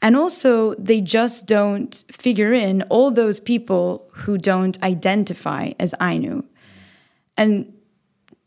And 0.02 0.16
also, 0.16 0.76
they 0.76 1.02
just 1.02 1.46
don't 1.46 2.04
figure 2.12 2.54
in 2.54 2.84
all 2.84 3.12
those 3.12 3.40
people 3.40 4.10
who 4.14 4.38
don't 4.38 4.82
identify 4.82 5.72
as 5.80 5.94
Ainu. 6.02 6.44
And 7.36 7.74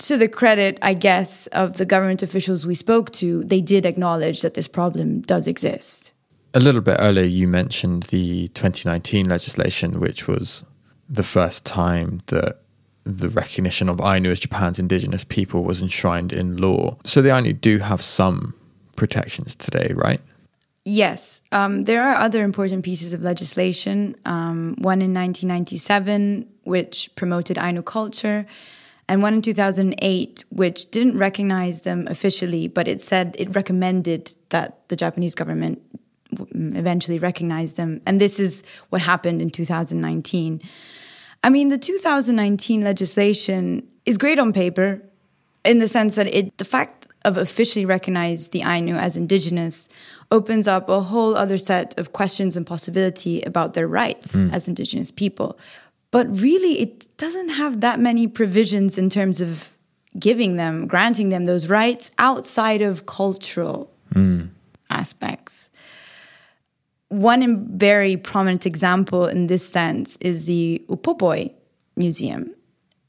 to 0.02 0.16
the 0.16 0.28
credit, 0.28 0.78
I 0.82 0.94
guess, 0.94 1.46
of 1.48 1.76
the 1.76 1.84
government 1.84 2.22
officials 2.22 2.66
we 2.66 2.74
spoke 2.74 3.10
to, 3.12 3.42
they 3.44 3.60
did 3.60 3.86
acknowledge 3.86 4.42
that 4.42 4.54
this 4.54 4.68
problem 4.68 5.20
does 5.20 5.46
exist. 5.46 6.12
A 6.54 6.60
little 6.60 6.80
bit 6.80 6.96
earlier, 6.98 7.24
you 7.24 7.48
mentioned 7.48 8.04
the 8.04 8.48
2019 8.48 9.28
legislation, 9.28 10.00
which 10.00 10.26
was 10.26 10.64
the 11.08 11.22
first 11.22 11.64
time 11.64 12.20
that 12.26 12.58
the 13.04 13.28
recognition 13.28 13.88
of 13.88 14.00
Ainu 14.00 14.30
as 14.30 14.40
Japan's 14.40 14.78
indigenous 14.78 15.24
people 15.24 15.64
was 15.64 15.80
enshrined 15.80 16.32
in 16.32 16.56
law. 16.56 16.96
So 17.04 17.22
the 17.22 17.30
Ainu 17.30 17.52
do 17.52 17.78
have 17.78 18.02
some 18.02 18.54
protections 18.96 19.54
today, 19.54 19.92
right? 19.94 20.20
Yes, 20.84 21.42
um, 21.52 21.84
there 21.84 22.02
are 22.02 22.16
other 22.16 22.42
important 22.42 22.84
pieces 22.84 23.12
of 23.12 23.22
legislation. 23.22 24.16
Um, 24.24 24.74
one 24.78 25.00
in 25.00 25.14
1997, 25.14 26.48
which 26.64 27.08
promoted 27.14 27.56
Ainu 27.56 27.82
culture, 27.82 28.46
and 29.12 29.20
one 29.22 29.34
in 29.34 29.42
2008, 29.42 30.46
which 30.48 30.90
didn't 30.90 31.18
recognize 31.18 31.82
them 31.82 32.08
officially, 32.08 32.66
but 32.66 32.88
it 32.88 33.02
said 33.02 33.36
it 33.38 33.54
recommended 33.54 34.32
that 34.48 34.88
the 34.88 34.96
Japanese 34.96 35.34
government 35.34 35.82
eventually 36.54 37.18
recognize 37.18 37.74
them. 37.74 38.00
And 38.06 38.22
this 38.22 38.40
is 38.40 38.64
what 38.88 39.02
happened 39.02 39.42
in 39.42 39.50
2019. 39.50 40.62
I 41.44 41.50
mean, 41.50 41.68
the 41.68 41.76
2019 41.76 42.80
legislation 42.80 43.86
is 44.06 44.16
great 44.16 44.38
on 44.38 44.50
paper 44.50 45.02
in 45.62 45.78
the 45.78 45.88
sense 45.88 46.14
that 46.14 46.34
it, 46.34 46.56
the 46.56 46.64
fact 46.64 47.06
of 47.26 47.36
officially 47.36 47.84
recognize 47.84 48.48
the 48.48 48.62
Ainu 48.62 48.96
as 48.96 49.18
indigenous 49.18 49.90
opens 50.30 50.66
up 50.66 50.88
a 50.88 51.02
whole 51.02 51.36
other 51.36 51.58
set 51.58 51.98
of 51.98 52.14
questions 52.14 52.56
and 52.56 52.66
possibility 52.66 53.42
about 53.42 53.74
their 53.74 53.86
rights 53.86 54.36
mm. 54.36 54.50
as 54.54 54.68
indigenous 54.68 55.10
people. 55.10 55.58
But 56.12 56.28
really, 56.40 56.78
it 56.78 57.08
doesn't 57.16 57.48
have 57.48 57.80
that 57.80 57.98
many 57.98 58.28
provisions 58.28 58.98
in 58.98 59.08
terms 59.08 59.40
of 59.40 59.72
giving 60.18 60.56
them, 60.56 60.86
granting 60.86 61.30
them 61.30 61.46
those 61.46 61.68
rights 61.68 62.12
outside 62.18 62.82
of 62.82 63.06
cultural 63.06 63.90
mm. 64.14 64.50
aspects. 64.90 65.70
One 67.08 67.66
very 67.78 68.16
prominent 68.16 68.66
example 68.66 69.26
in 69.26 69.46
this 69.46 69.66
sense 69.66 70.16
is 70.20 70.44
the 70.44 70.84
Upopoi 70.88 71.52
Museum, 71.96 72.54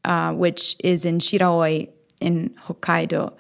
uh, 0.06 0.34
which 0.34 0.76
is 0.84 1.06
in 1.06 1.20
Shiraoi 1.20 1.90
in 2.22 2.56
Hokkaido. 2.66 3.34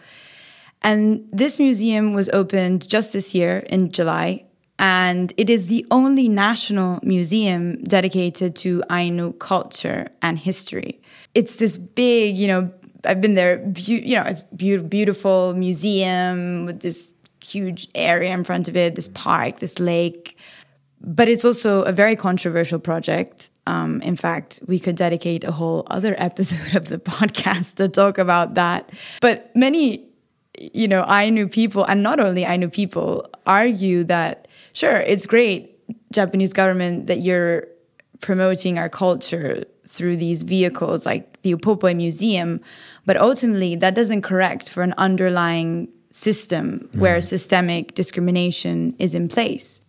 And 0.82 1.26
this 1.32 1.58
museum 1.58 2.14
was 2.14 2.30
opened 2.30 2.88
just 2.88 3.14
this 3.14 3.34
year 3.34 3.60
in 3.70 3.92
July. 3.92 4.46
And 4.80 5.34
it 5.38 5.50
is 5.50 5.68
the 5.68 5.86
only 5.92 6.28
national 6.28 7.00
museum 7.04 7.84
dedicated 7.84 8.56
to 8.58 8.84
Ainu 8.92 9.34
culture 9.34 10.10
and 10.22 10.40
history. 10.40 11.02
It's 11.36 11.58
this 11.58 11.78
big, 11.78 12.38
you 12.38 12.48
know, 12.48 12.72
I've 13.06 13.22
been 13.22 13.36
there, 13.36 13.64
you 13.76 14.16
know, 14.16 14.24
it's 14.24 14.42
beautiful 14.42 15.54
museum 15.54 16.66
with 16.66 16.80
this 16.82 17.10
huge 17.46 17.88
area 17.94 18.34
in 18.34 18.44
front 18.44 18.68
of 18.68 18.76
it, 18.76 18.96
this 18.96 19.10
park, 19.10 19.60
this 19.60 19.80
lake. 19.80 20.38
But 21.02 21.28
it's 21.28 21.44
also 21.44 21.84
a 21.84 21.92
very 21.92 22.16
controversial 22.16 22.80
project. 22.80 23.50
Um, 23.68 24.02
in 24.02 24.16
fact, 24.16 24.62
we 24.68 24.80
could 24.80 24.96
dedicate 24.96 25.44
a 25.44 25.52
whole 25.52 25.86
other 25.88 26.16
episode 26.18 26.76
of 26.76 26.88
the 26.88 26.98
podcast 26.98 27.76
to 27.76 27.90
talk 27.90 28.18
about 28.18 28.56
that. 28.56 28.90
But 29.22 29.56
many 29.56 30.08
you 30.74 30.88
know, 30.88 31.04
Ainu 31.10 31.48
people, 31.48 31.84
and 31.86 32.04
not 32.04 32.20
only 32.20 32.44
Ainu 32.44 32.70
people, 32.70 33.28
argue 33.46 34.04
that 34.06 34.48
sure, 34.74 34.98
it's 34.98 35.26
great, 35.26 35.80
Japanese 36.12 36.54
government, 36.54 37.08
that 37.08 37.20
you're 37.20 37.68
promoting 38.22 38.78
our 38.78 38.90
culture 38.90 39.64
through 39.88 40.18
these 40.18 40.44
vehicles 40.44 41.06
like 41.06 41.42
the 41.42 41.54
Upopoi 41.54 41.96
Museum, 41.96 42.62
but 43.06 43.18
ultimately 43.18 43.76
that 43.76 43.96
doesn't 43.96 44.22
correct 44.22 44.70
for 44.70 44.82
an 44.84 44.94
underlying 44.98 45.88
system 46.12 46.90
mm. 46.94 47.00
where 47.00 47.20
systemic 47.20 47.94
discrimination 47.96 48.96
is 49.00 49.14
in 49.14 49.28
place. 49.28 49.82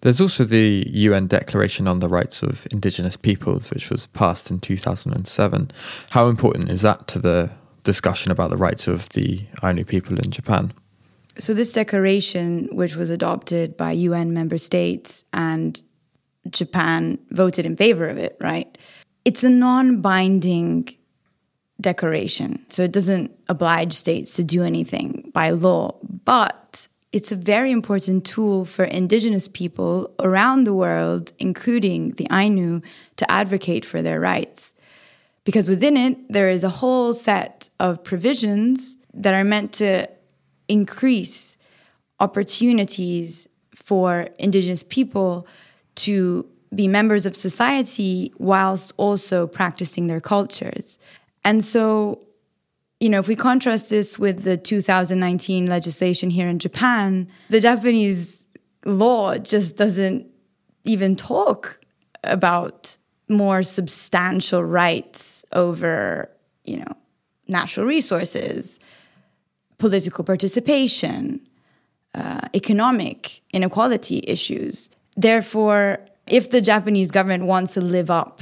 There's 0.00 0.20
also 0.20 0.44
the 0.44 0.84
UN 0.90 1.28
Declaration 1.28 1.86
on 1.88 2.00
the 2.00 2.08
Rights 2.08 2.42
of 2.42 2.66
Indigenous 2.70 3.16
Peoples, 3.16 3.70
which 3.70 3.88
was 3.88 4.06
passed 4.08 4.50
in 4.50 4.60
2007. 4.60 5.70
How 6.10 6.28
important 6.28 6.70
is 6.70 6.82
that 6.82 7.08
to 7.08 7.18
the 7.18 7.50
discussion 7.84 8.32
about 8.32 8.50
the 8.50 8.56
rights 8.56 8.88
of 8.88 9.08
the 9.10 9.46
Ainu 9.62 9.84
people 9.84 10.18
in 10.18 10.30
Japan. 10.30 10.72
So, 11.38 11.52
this 11.52 11.72
declaration, 11.72 12.68
which 12.70 12.94
was 12.94 13.10
adopted 13.10 13.76
by 13.76 13.92
UN 13.92 14.32
member 14.32 14.58
states 14.58 15.24
and 15.32 15.80
Japan 16.50 17.18
voted 17.30 17.66
in 17.66 17.76
favor 17.76 18.08
of 18.08 18.18
it, 18.18 18.36
right? 18.40 18.78
It's 19.24 19.42
a 19.42 19.50
non 19.50 20.00
binding 20.00 20.88
declaration. 21.80 22.64
So, 22.68 22.84
it 22.84 22.92
doesn't 22.92 23.32
oblige 23.48 23.92
states 23.94 24.34
to 24.34 24.44
do 24.44 24.62
anything 24.62 25.30
by 25.34 25.50
law, 25.50 25.96
but 26.24 26.86
it's 27.10 27.32
a 27.32 27.36
very 27.36 27.72
important 27.72 28.24
tool 28.24 28.64
for 28.64 28.84
indigenous 28.84 29.48
people 29.48 30.12
around 30.20 30.64
the 30.64 30.74
world, 30.74 31.32
including 31.38 32.10
the 32.10 32.28
Ainu, 32.30 32.80
to 33.16 33.30
advocate 33.30 33.84
for 33.84 34.02
their 34.02 34.20
rights. 34.20 34.74
Because 35.44 35.68
within 35.68 35.96
it, 35.96 36.16
there 36.28 36.48
is 36.48 36.64
a 36.64 36.68
whole 36.68 37.12
set 37.12 37.70
of 37.78 38.02
provisions 38.02 38.96
that 39.12 39.34
are 39.34 39.44
meant 39.44 39.72
to 39.74 40.08
increase 40.68 41.56
opportunities 42.20 43.48
for 43.74 44.28
indigenous 44.38 44.82
people 44.82 45.46
to 45.96 46.46
be 46.74 46.88
members 46.88 47.26
of 47.26 47.36
society 47.36 48.32
whilst 48.38 48.92
also 48.96 49.46
practicing 49.46 50.06
their 50.06 50.20
cultures. 50.20 50.98
And 51.44 51.62
so 51.62 52.24
you 53.00 53.10
know, 53.10 53.18
if 53.18 53.28
we 53.28 53.36
contrast 53.36 53.90
this 53.90 54.18
with 54.18 54.44
the 54.44 54.56
2019 54.56 55.66
legislation 55.66 56.30
here 56.30 56.48
in 56.48 56.58
Japan, 56.58 57.28
the 57.50 57.60
Japanese 57.60 58.46
law 58.86 59.36
just 59.36 59.76
doesn't 59.76 60.26
even 60.84 61.14
talk 61.14 61.80
about 62.22 62.96
more 63.28 63.62
substantial 63.62 64.64
rights 64.64 65.44
over, 65.52 66.30
you 66.64 66.78
know, 66.78 66.96
natural 67.48 67.86
resources, 67.86 68.78
political 69.84 70.24
participation, 70.24 71.38
uh, 72.14 72.40
economic 72.54 73.42
inequality 73.52 74.24
issues. 74.26 74.88
Therefore, 75.14 75.98
if 76.26 76.48
the 76.48 76.62
Japanese 76.62 77.10
government 77.10 77.44
wants 77.44 77.74
to 77.74 77.82
live 77.82 78.10
up 78.10 78.40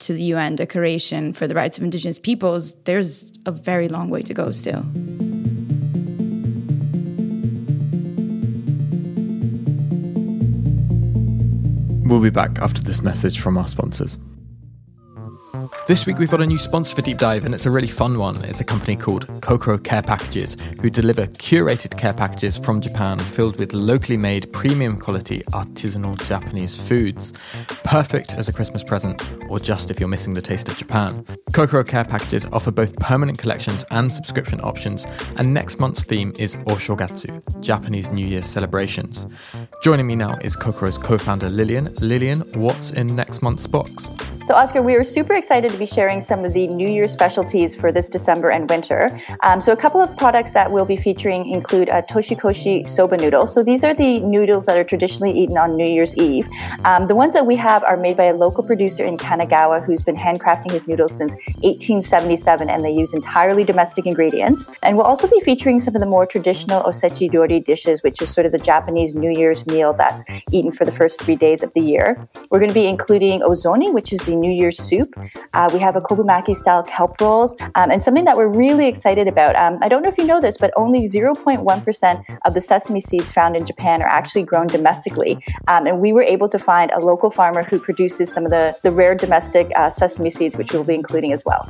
to 0.00 0.12
the 0.12 0.20
UN 0.34 0.56
Declaration 0.56 1.32
for 1.32 1.46
the 1.46 1.54
Rights 1.54 1.78
of 1.78 1.84
Indigenous 1.84 2.18
Peoples, 2.18 2.74
there's 2.84 3.32
a 3.46 3.50
very 3.50 3.88
long 3.88 4.10
way 4.10 4.20
to 4.20 4.34
go 4.34 4.50
still. 4.50 4.84
We'll 12.10 12.20
be 12.20 12.28
back 12.28 12.58
after 12.58 12.82
this 12.82 13.02
message 13.02 13.40
from 13.40 13.56
our 13.56 13.68
sponsors. 13.68 14.18
This 15.86 16.06
week 16.06 16.18
we've 16.18 16.30
got 16.30 16.40
a 16.40 16.46
new 16.46 16.58
sponsor 16.58 16.96
for 16.96 17.02
Deep 17.02 17.18
Dive, 17.18 17.44
and 17.44 17.54
it's 17.54 17.66
a 17.66 17.70
really 17.70 17.88
fun 17.88 18.18
one. 18.18 18.44
It's 18.44 18.60
a 18.60 18.64
company 18.64 18.96
called 18.96 19.26
Kokoro 19.40 19.78
Care 19.78 20.02
Packages, 20.02 20.56
who 20.80 20.90
deliver 20.90 21.26
curated 21.26 21.96
care 21.96 22.12
packages 22.12 22.58
from 22.58 22.80
Japan 22.80 23.18
filled 23.18 23.58
with 23.58 23.72
locally 23.72 24.16
made, 24.16 24.52
premium 24.52 24.98
quality, 24.98 25.40
artisanal 25.52 26.22
Japanese 26.26 26.88
foods. 26.88 27.32
Perfect 27.84 28.34
as 28.34 28.48
a 28.48 28.52
Christmas 28.52 28.84
present, 28.84 29.22
or 29.48 29.58
just 29.58 29.90
if 29.90 29.98
you're 29.98 30.08
missing 30.08 30.34
the 30.34 30.42
taste 30.42 30.68
of 30.68 30.76
Japan. 30.76 31.24
Kokoro 31.52 31.84
Care 31.84 32.04
Packages 32.04 32.46
offer 32.52 32.70
both 32.70 32.96
permanent 32.98 33.38
collections 33.38 33.84
and 33.90 34.12
subscription 34.12 34.60
options, 34.60 35.06
and 35.36 35.54
next 35.54 35.80
month's 35.80 36.04
theme 36.04 36.32
is 36.38 36.54
Oshogatsu, 36.66 37.60
Japanese 37.60 38.10
New 38.10 38.26
Year 38.26 38.44
celebrations. 38.44 39.26
Joining 39.80 40.08
me 40.08 40.16
now 40.16 40.36
is 40.40 40.56
Kokoro's 40.56 40.98
co 40.98 41.16
founder 41.16 41.48
Lillian. 41.48 41.94
Lillian, 42.00 42.40
what's 42.60 42.90
in 42.90 43.14
next 43.14 43.42
month's 43.42 43.68
box? 43.68 44.10
So, 44.44 44.54
Oscar, 44.54 44.82
we 44.82 44.94
are 44.96 45.04
super 45.04 45.34
excited 45.34 45.70
to 45.70 45.76
be 45.76 45.86
sharing 45.86 46.20
some 46.20 46.44
of 46.44 46.52
the 46.52 46.66
New 46.68 46.88
Year 46.88 47.06
specialties 47.06 47.74
for 47.74 47.92
this 47.92 48.08
December 48.08 48.48
and 48.48 48.68
winter. 48.68 49.20
Um, 49.42 49.60
so, 49.60 49.72
a 49.72 49.76
couple 49.76 50.00
of 50.00 50.16
products 50.16 50.52
that 50.52 50.72
we'll 50.72 50.86
be 50.86 50.96
featuring 50.96 51.46
include 51.46 51.90
a 51.90 52.02
toshikoshi 52.02 52.88
soba 52.88 53.18
noodle. 53.18 53.46
So, 53.46 53.62
these 53.62 53.84
are 53.84 53.94
the 53.94 54.20
noodles 54.20 54.66
that 54.66 54.76
are 54.76 54.84
traditionally 54.84 55.32
eaten 55.32 55.58
on 55.58 55.76
New 55.76 55.86
Year's 55.86 56.16
Eve. 56.16 56.48
Um, 56.84 57.06
the 57.06 57.14
ones 57.14 57.34
that 57.34 57.46
we 57.46 57.54
have 57.56 57.84
are 57.84 57.96
made 57.96 58.16
by 58.16 58.24
a 58.24 58.34
local 58.34 58.64
producer 58.64 59.04
in 59.04 59.16
Kanagawa 59.16 59.84
who's 59.84 60.02
been 60.02 60.16
handcrafting 60.16 60.72
his 60.72 60.88
noodles 60.88 61.14
since 61.14 61.34
1877, 61.60 62.68
and 62.68 62.84
they 62.84 62.90
use 62.90 63.12
entirely 63.12 63.62
domestic 63.64 64.06
ingredients. 64.06 64.66
And 64.82 64.96
we'll 64.96 65.06
also 65.06 65.28
be 65.28 65.40
featuring 65.40 65.78
some 65.78 65.94
of 65.94 66.00
the 66.00 66.08
more 66.08 66.26
traditional 66.26 66.82
osechi 66.82 67.30
ryori 67.30 67.62
dishes, 67.62 68.02
which 68.02 68.20
is 68.20 68.30
sort 68.30 68.46
of 68.46 68.52
the 68.52 68.58
Japanese 68.58 69.14
New 69.14 69.30
Year's 69.30 69.66
meal 69.72 69.92
that's 69.92 70.24
eaten 70.50 70.70
for 70.70 70.84
the 70.84 70.92
first 70.92 71.20
three 71.20 71.36
days 71.36 71.62
of 71.62 71.72
the 71.74 71.80
year. 71.80 72.26
We're 72.50 72.58
going 72.58 72.68
to 72.68 72.74
be 72.74 72.86
including 72.86 73.40
ozoni, 73.40 73.92
which 73.92 74.12
is 74.12 74.20
the 74.20 74.34
New 74.34 74.50
Year's 74.50 74.78
soup. 74.78 75.14
Uh, 75.54 75.70
we 75.72 75.78
have 75.78 75.96
a 75.96 76.00
kobumaki 76.00 76.54
style 76.54 76.82
kelp 76.82 77.20
rolls, 77.20 77.56
um, 77.74 77.90
and 77.90 78.02
something 78.02 78.24
that 78.24 78.36
we're 78.36 78.48
really 78.48 78.86
excited 78.86 79.28
about. 79.28 79.56
Um, 79.56 79.78
I 79.82 79.88
don't 79.88 80.02
know 80.02 80.08
if 80.08 80.18
you 80.18 80.24
know 80.24 80.40
this, 80.40 80.58
but 80.58 80.72
only 80.76 81.06
0.1% 81.06 82.38
of 82.44 82.54
the 82.54 82.60
sesame 82.60 83.00
seeds 83.00 83.32
found 83.32 83.56
in 83.56 83.66
Japan 83.66 84.02
are 84.02 84.08
actually 84.08 84.44
grown 84.44 84.66
domestically. 84.66 85.38
Um, 85.68 85.86
and 85.86 86.00
we 86.00 86.12
were 86.12 86.22
able 86.22 86.48
to 86.48 86.58
find 86.58 86.90
a 86.90 87.00
local 87.00 87.30
farmer 87.30 87.62
who 87.62 87.78
produces 87.78 88.32
some 88.32 88.44
of 88.44 88.50
the, 88.50 88.76
the 88.82 88.92
rare 88.92 89.14
domestic 89.14 89.70
uh, 89.76 89.90
sesame 89.90 90.30
seeds, 90.30 90.56
which 90.56 90.72
we'll 90.72 90.84
be 90.84 90.94
including 90.94 91.32
as 91.32 91.44
well. 91.44 91.68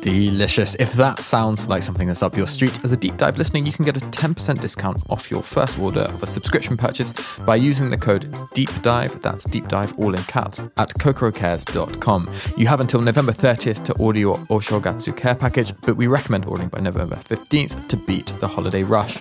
Delicious. 0.00 0.74
If 0.76 0.92
that 0.94 1.22
sounds 1.22 1.68
like 1.68 1.82
something 1.82 2.06
that's 2.06 2.22
up 2.22 2.36
your 2.36 2.46
street, 2.46 2.82
as 2.84 2.92
a 2.92 2.96
deep 2.96 3.16
dive 3.16 3.38
listening, 3.38 3.66
you 3.66 3.72
can 3.72 3.84
get 3.84 3.96
a 3.96 4.00
10% 4.00 4.60
discount 4.60 5.02
off 5.10 5.30
your 5.30 5.42
first 5.42 5.78
order 5.78 6.02
of 6.02 6.22
a 6.22 6.26
subscription 6.26 6.76
purchase 6.76 7.12
by 7.40 7.56
using 7.56 7.90
the 7.90 7.96
code 7.96 8.32
DEEPDIVE, 8.54 9.20
that's 9.22 9.44
deep 9.44 9.68
dive 9.68 9.92
all 9.98 10.14
in 10.14 10.22
caps, 10.24 10.60
at 10.76 10.90
kokorocares.com. 10.94 12.30
You 12.56 12.66
have 12.66 12.80
until 12.80 13.00
November 13.00 13.32
30th 13.32 13.84
to 13.84 13.94
order 13.94 14.18
your 14.18 14.36
Oshogatsu 14.48 15.16
care 15.16 15.34
package, 15.34 15.72
but 15.82 15.96
we 15.96 16.06
recommend 16.06 16.46
ordering 16.46 16.68
by 16.68 16.80
November 16.80 17.16
15th 17.16 17.88
to 17.88 17.96
beat 17.96 18.26
the 18.40 18.48
holiday 18.48 18.82
rush. 18.82 19.18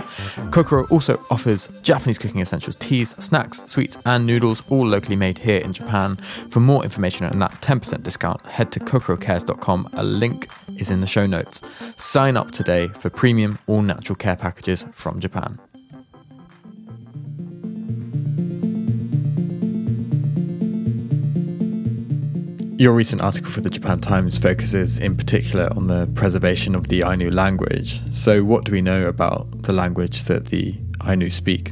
Kokoro 0.52 0.86
also 0.92 1.20
offers 1.32 1.68
Japanese 1.82 2.18
cooking 2.18 2.42
essentials, 2.42 2.76
teas, 2.76 3.16
snacks, 3.24 3.64
sweets, 3.66 3.98
and 4.06 4.26
noodles, 4.26 4.64
all 4.70 4.86
locally 4.86 5.16
made 5.16 5.40
here 5.40 5.62
in 5.62 5.74
Japan. 5.74 6.16
For 6.16 6.60
more 6.60 6.84
information 6.84 7.26
on 7.26 7.40
that 7.40 7.52
10% 7.62 8.04
discount, 8.04 8.46
head 8.46 8.72
to 8.74 8.80
kokorocares.com. 8.80 9.90
A 9.94 10.04
link 10.04 10.48
is 10.78 10.92
in 10.92 11.02
the 11.02 11.08
show 11.08 11.26
notes. 11.26 11.62
Sign 11.96 12.38
up 12.38 12.52
today 12.52 12.88
for 12.90 13.10
premium 13.10 13.60
all 13.68 13.82
natural 13.82 14.16
care 14.16 14.36
packages 14.36 14.86
from 14.92 15.20
Japan. 15.20 15.60
Your 22.78 22.94
recent 22.94 23.22
article 23.22 23.50
for 23.50 23.62
the 23.62 23.70
Japan 23.70 24.02
Times 24.02 24.38
focuses 24.38 25.00
in 25.00 25.16
particular 25.16 25.70
on 25.78 25.88
the 25.88 26.08
preservation 26.14 26.76
of 26.76 26.90
the 26.90 27.04
Ainu 27.08 27.32
language. 27.32 28.02
So, 28.12 28.44
what 28.44 28.66
do 28.66 28.74
we 28.74 28.82
know 28.82 29.08
about 29.08 29.64
the 29.64 29.72
language 29.72 30.26
that 30.26 30.48
the 30.48 30.78
Ainu 31.08 31.30
speak? 31.30 31.72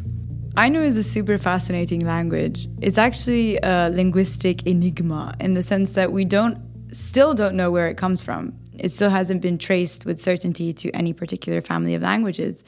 Ainu 0.57 0.81
is 0.81 0.97
a 0.97 1.03
super 1.03 1.37
fascinating 1.37 2.05
language. 2.05 2.69
It's 2.79 2.97
actually 2.97 3.57
a 3.57 3.89
linguistic 3.93 4.65
enigma 4.65 5.35
in 5.41 5.55
the 5.55 5.61
sense 5.61 5.91
that 5.95 6.13
we 6.13 6.23
don't 6.23 6.57
still 6.93 7.33
don't 7.33 7.55
know 7.55 7.69
where 7.69 7.89
it 7.89 7.97
comes 7.97 8.23
from 8.23 8.57
it 8.79 8.89
still 8.89 9.09
hasn't 9.09 9.41
been 9.41 9.57
traced 9.57 10.05
with 10.05 10.19
certainty 10.19 10.73
to 10.73 10.91
any 10.91 11.13
particular 11.13 11.61
family 11.61 11.95
of 11.95 12.01
languages. 12.01 12.63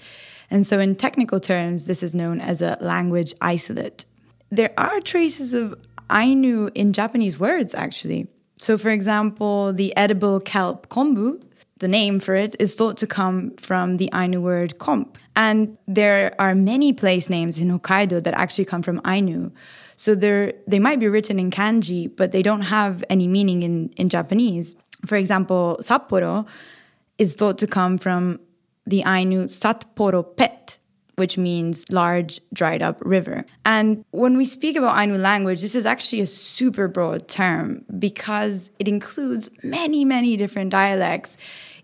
And 0.50 0.66
so, 0.66 0.80
in 0.80 0.96
technical 0.96 1.40
terms, 1.40 1.86
this 1.86 2.04
is 2.04 2.14
known 2.14 2.40
as 2.40 2.62
a 2.62 2.78
language 2.82 3.34
isolate. 3.42 4.06
There 4.52 4.74
are 4.78 5.00
traces 5.02 5.54
of 5.54 5.76
Ainu 6.12 6.70
in 6.76 6.94
Japanese 6.94 7.40
words, 7.40 7.74
actually. 7.74 8.28
So, 8.58 8.78
for 8.78 8.90
example, 8.90 9.74
the 9.74 9.96
edible 9.98 10.40
kelp 10.40 10.88
kombu, 10.90 11.44
the 11.80 11.88
name 11.88 12.20
for 12.20 12.36
it, 12.36 12.56
is 12.60 12.76
thought 12.76 12.98
to 12.98 13.08
come 13.08 13.52
from 13.58 13.98
the 13.98 14.10
Ainu 14.14 14.40
word 14.40 14.78
komp. 14.78 15.16
And 15.36 15.78
there 15.88 16.34
are 16.40 16.56
many 16.56 16.94
place 16.94 17.30
names 17.30 17.60
in 17.60 17.78
Hokkaido 17.78 18.24
that 18.24 18.34
actually 18.36 18.66
come 18.66 18.82
from 18.82 19.02
Ainu. 19.06 19.52
So 19.98 20.16
they 20.16 20.80
might 20.80 21.00
be 21.00 21.08
written 21.08 21.40
in 21.40 21.52
kanji, 21.52 22.14
but 22.14 22.32
they 22.32 22.42
don't 22.42 22.62
have 22.62 23.04
any 23.10 23.28
meaning 23.28 23.64
in, 23.64 23.90
in 23.98 24.10
Japanese. 24.10 24.76
For 25.06 25.16
example, 25.16 25.78
Sapporo 25.82 26.48
is 27.18 27.36
thought 27.36 27.58
to 27.60 27.68
come 27.68 27.98
from 27.98 28.40
the 28.86 29.04
Ainu 29.06 29.46
Satporo 29.46 30.36
Pet, 30.36 30.80
which 31.16 31.38
means 31.38 31.86
large 31.90 32.40
dried 32.54 32.82
up 32.82 33.02
river. 33.06 33.46
And 33.66 34.04
when 34.12 34.38
we 34.38 34.46
speak 34.46 34.76
about 34.76 34.98
Ainu 35.00 35.18
language, 35.18 35.62
this 35.62 35.76
is 35.76 35.86
actually 35.86 36.22
a 36.22 36.26
super 36.26 36.88
broad 36.88 37.28
term 37.28 37.86
because 37.98 38.72
it 38.80 38.88
includes 38.88 39.50
many, 39.64 40.06
many 40.06 40.38
different 40.38 40.72
dialects. 40.72 41.38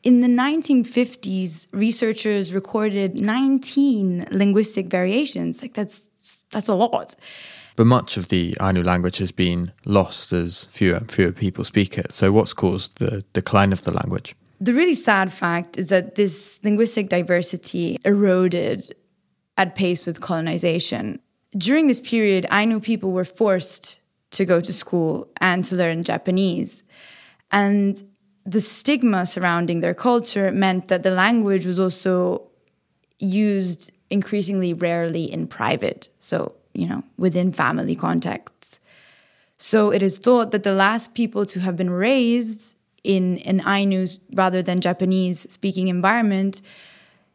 In 0.04 0.22
the 0.22 0.28
1950s, 0.28 1.68
researchers 1.72 2.54
recorded 2.54 3.22
19 3.22 4.28
linguistic 4.32 4.88
variations. 4.88 5.62
Like 5.62 5.74
that's 5.74 6.10
that's 6.52 6.68
a 6.68 6.76
lot. 6.76 7.16
But 7.82 7.88
much 7.88 8.16
of 8.16 8.28
the 8.28 8.56
Ainu 8.62 8.84
language 8.84 9.18
has 9.18 9.32
been 9.32 9.72
lost 9.86 10.34
as 10.34 10.66
fewer 10.66 10.98
and 10.98 11.12
fewer 11.12 11.32
people 11.32 11.64
speak 11.64 11.98
it. 11.98 12.12
So, 12.12 12.32
what's 12.32 12.54
caused 12.54 13.00
the 13.00 13.24
decline 13.34 13.74
of 13.74 13.82
the 13.86 13.92
language? 13.92 14.36
The 14.60 14.72
really 14.72 14.94
sad 14.94 15.34
fact 15.34 15.80
is 15.80 15.90
that 15.90 16.14
this 16.14 16.60
linguistic 16.64 17.10
diversity 17.10 17.98
eroded 18.06 18.96
at 19.58 19.74
pace 19.74 20.06
with 20.06 20.22
colonization. 20.22 21.22
During 21.58 21.88
this 21.88 22.00
period, 22.00 22.46
Ainu 22.52 22.80
people 22.82 23.14
were 23.14 23.26
forced 23.26 24.00
to 24.30 24.46
go 24.46 24.62
to 24.62 24.72
school 24.72 25.28
and 25.38 25.66
to 25.66 25.76
learn 25.76 26.04
Japanese. 26.04 26.84
And 27.52 28.04
the 28.46 28.62
stigma 28.62 29.26
surrounding 29.26 29.82
their 29.82 29.96
culture 29.96 30.52
meant 30.52 30.88
that 30.90 31.02
the 31.02 31.10
language 31.10 31.66
was 31.66 31.80
also 31.80 32.44
used 33.18 33.92
increasingly 34.12 34.72
rarely 34.72 35.24
in 35.24 35.48
private. 35.48 36.10
So 36.20 36.54
you 36.74 36.88
know, 36.88 37.04
within 37.18 37.52
family 37.52 37.96
contexts. 37.96 38.80
So 39.58 39.92
it 39.92 40.02
is 40.02 40.20
thought 40.20 40.52
that 40.52 40.64
the 40.64 40.74
last 40.74 41.14
people 41.14 41.46
to 41.46 41.60
have 41.60 41.76
been 41.76 41.90
raised 41.90 42.78
in 43.04 43.40
an 43.40 43.62
Ainu 43.68 44.08
rather 44.34 44.62
than 44.62 44.82
Japanese 44.82 45.52
speaking 45.52 45.88
environment 45.88 46.62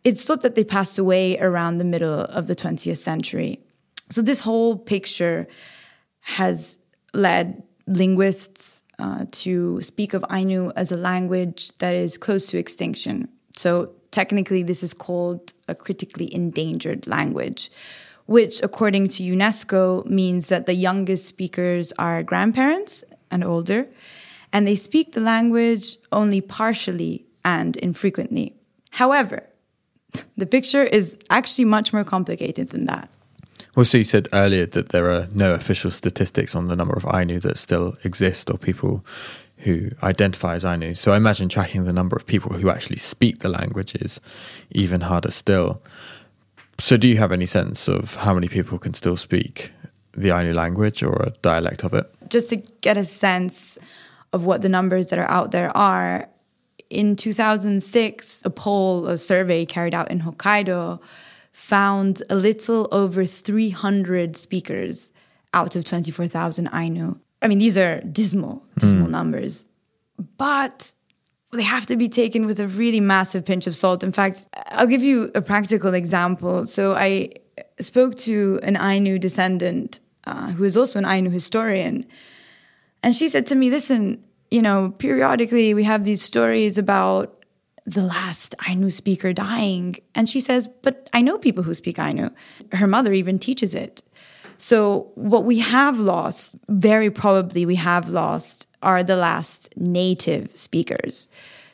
it's 0.07 0.25
thought 0.25 0.42
that 0.42 0.55
they 0.55 0.62
passed 0.62 1.01
away 1.01 1.37
around 1.40 1.79
the 1.79 1.85
middle 1.85 2.20
of 2.20 2.46
the 2.46 2.55
20th 2.55 2.96
century. 2.96 3.59
So 4.09 4.22
this 4.22 4.40
whole 4.40 4.79
picture 4.79 5.49
has 6.20 6.79
led 7.12 7.64
linguists 7.88 8.85
uh, 9.01 9.25
to 9.33 9.81
speak 9.81 10.14
of 10.14 10.25
Ainu 10.31 10.70
as 10.77 10.92
a 10.92 10.96
language 10.96 11.72
that 11.79 11.92
is 11.92 12.18
close 12.18 12.46
to 12.49 12.57
extinction. 12.57 13.29
So 13.57 13.90
technically, 14.12 14.62
this 14.62 14.85
is 14.85 14.94
called 14.94 15.53
a 15.66 15.75
critically 15.75 16.33
endangered 16.33 17.09
language, 17.09 17.68
which, 18.27 18.62
according 18.62 19.09
to 19.09 19.23
UNESCO, 19.23 20.05
means 20.07 20.49
that 20.49 20.67
the 20.67 20.75
youngest 20.75 21.27
speakers 21.27 21.93
are 21.99 22.23
grandparents 22.23 23.05
and 23.31 23.43
older, 23.43 23.87
and 24.53 24.67
they 24.67 24.75
speak 24.75 25.12
the 25.12 25.21
language 25.21 25.97
only 26.12 26.41
partially 26.41 27.25
and 27.45 27.77
infrequently. 27.77 28.55
However, 28.91 29.47
the 30.37 30.47
picture 30.47 30.83
is 30.83 31.19
actually 31.31 31.65
much 31.65 31.93
more 31.93 32.05
complicated 32.05 32.71
than 32.71 32.87
that. 32.87 33.09
Well, 33.75 33.85
so 33.85 33.99
you 33.99 34.05
said 34.05 34.29
earlier 34.33 34.65
that 34.67 34.89
there 34.89 35.11
are 35.11 35.29
no 35.35 35.53
official 35.53 35.91
statistics 35.91 36.55
on 36.55 36.69
the 36.69 36.77
number 36.77 36.95
of 36.95 37.05
Ainu 37.05 37.39
that 37.41 37.59
still 37.59 37.97
exist 38.05 38.51
or 38.51 38.57
people 38.57 39.05
who 39.59 39.91
identify 40.03 40.55
as 40.55 40.65
Ainu. 40.65 40.95
So 40.95 41.12
I 41.12 41.19
imagine 41.19 41.49
tracking 41.49 41.85
the 41.85 41.93
number 41.93 42.17
of 42.17 42.27
people 42.27 42.55
who 42.55 42.71
actually 42.71 42.97
speak 42.97 43.41
the 43.41 43.49
language 43.51 43.95
is 43.95 44.19
even 44.71 45.03
harder 45.03 45.31
still. 45.31 45.83
So 46.79 46.97
do 46.97 47.09
you 47.09 47.17
have 47.17 47.33
any 47.33 47.47
sense 47.47 47.89
of 47.89 48.17
how 48.17 48.35
many 48.35 48.49
people 48.49 48.79
can 48.79 48.95
still 48.95 49.17
speak 49.17 49.73
the 50.12 50.31
Ainu 50.31 50.53
language 50.53 51.03
or 51.03 51.23
a 51.23 51.31
dialect 51.43 51.85
of 51.85 51.95
it? 51.95 52.12
Just 52.29 52.49
to 52.51 52.57
get 52.57 52.97
a 52.97 53.05
sense 53.05 53.79
of 54.33 54.45
what 54.45 54.62
the 54.62 54.69
numbers 54.69 55.09
that 55.09 55.19
are 55.19 55.31
out 55.31 55.51
there 55.51 55.75
are, 55.77 56.29
in 56.91 57.17
2006, 57.17 58.43
a 58.45 58.51
poll, 58.51 59.07
a 59.07 59.17
survey 59.17 59.65
carried 59.65 59.95
out 59.95 60.11
in 60.11 60.21
Hokkaido 60.21 61.01
found 61.53 62.23
a 62.31 62.37
little 62.37 62.87
over 62.93 63.25
300 63.25 64.37
speakers 64.37 65.12
out 65.55 65.75
of 65.75 65.85
24,000 65.85 66.69
Ainu. 66.73 67.19
I 67.43 67.49
mean, 67.49 67.59
these 67.59 67.79
are 67.79 68.01
dismal, 68.01 68.62
dismal 68.79 69.09
mm. 69.09 69.11
numbers, 69.11 69.65
but 70.37 70.93
they 71.57 71.62
have 71.62 71.87
to 71.87 71.97
be 71.97 72.09
taken 72.09 72.47
with 72.47 72.61
a 72.61 72.69
really 72.69 73.01
massive 73.01 73.45
pinch 73.45 73.66
of 73.66 73.75
salt. 73.75 74.05
In 74.05 74.12
fact, 74.12 74.49
I'll 74.66 74.87
give 74.87 75.03
you 75.03 75.31
a 75.35 75.42
practical 75.42 75.95
example. 75.95 76.66
So 76.66 76.95
I 76.95 77.31
spoke 77.81 78.14
to 78.16 78.61
an 78.62 78.77
Ainu 78.77 79.19
descendant 79.19 80.01
uh, 80.25 80.51
who 80.51 80.64
is 80.64 80.77
also 80.77 80.99
an 80.99 81.05
Ainu 81.07 81.31
historian, 81.31 82.07
and 83.03 83.14
she 83.14 83.29
said 83.29 83.47
to 83.49 83.55
me, 83.55 83.71
"Listen, 83.71 84.23
you 84.51 84.62
know, 84.62 84.95
periodically 84.99 85.75
we 85.75 85.85
have 85.85 86.05
these 86.05 86.23
stories 86.23 86.79
about 86.79 87.37
the 87.87 88.03
last 88.03 88.55
Ainu 88.69 88.90
speaker 88.90 89.33
dying. 89.33 89.97
And 90.14 90.29
she 90.29 90.40
says, 90.40 90.66
But 90.83 91.09
I 91.12 91.23
know 91.23 91.38
people 91.38 91.62
who 91.62 91.75
speak 91.75 91.99
Ainu. 91.99 92.31
Her 92.73 92.87
mother 92.87 93.12
even 93.12 93.38
teaches 93.38 93.75
it. 93.75 94.03
So, 94.59 95.12
what 95.14 95.45
we 95.45 95.59
have 95.61 95.99
lost, 95.99 96.57
very 96.69 97.11
probably 97.11 97.66
we 97.66 97.77
have 97.77 98.09
lost, 98.09 98.66
are 98.87 99.03
the 99.03 99.16
last 99.16 99.68
native 99.77 100.57
speakers. 100.57 101.29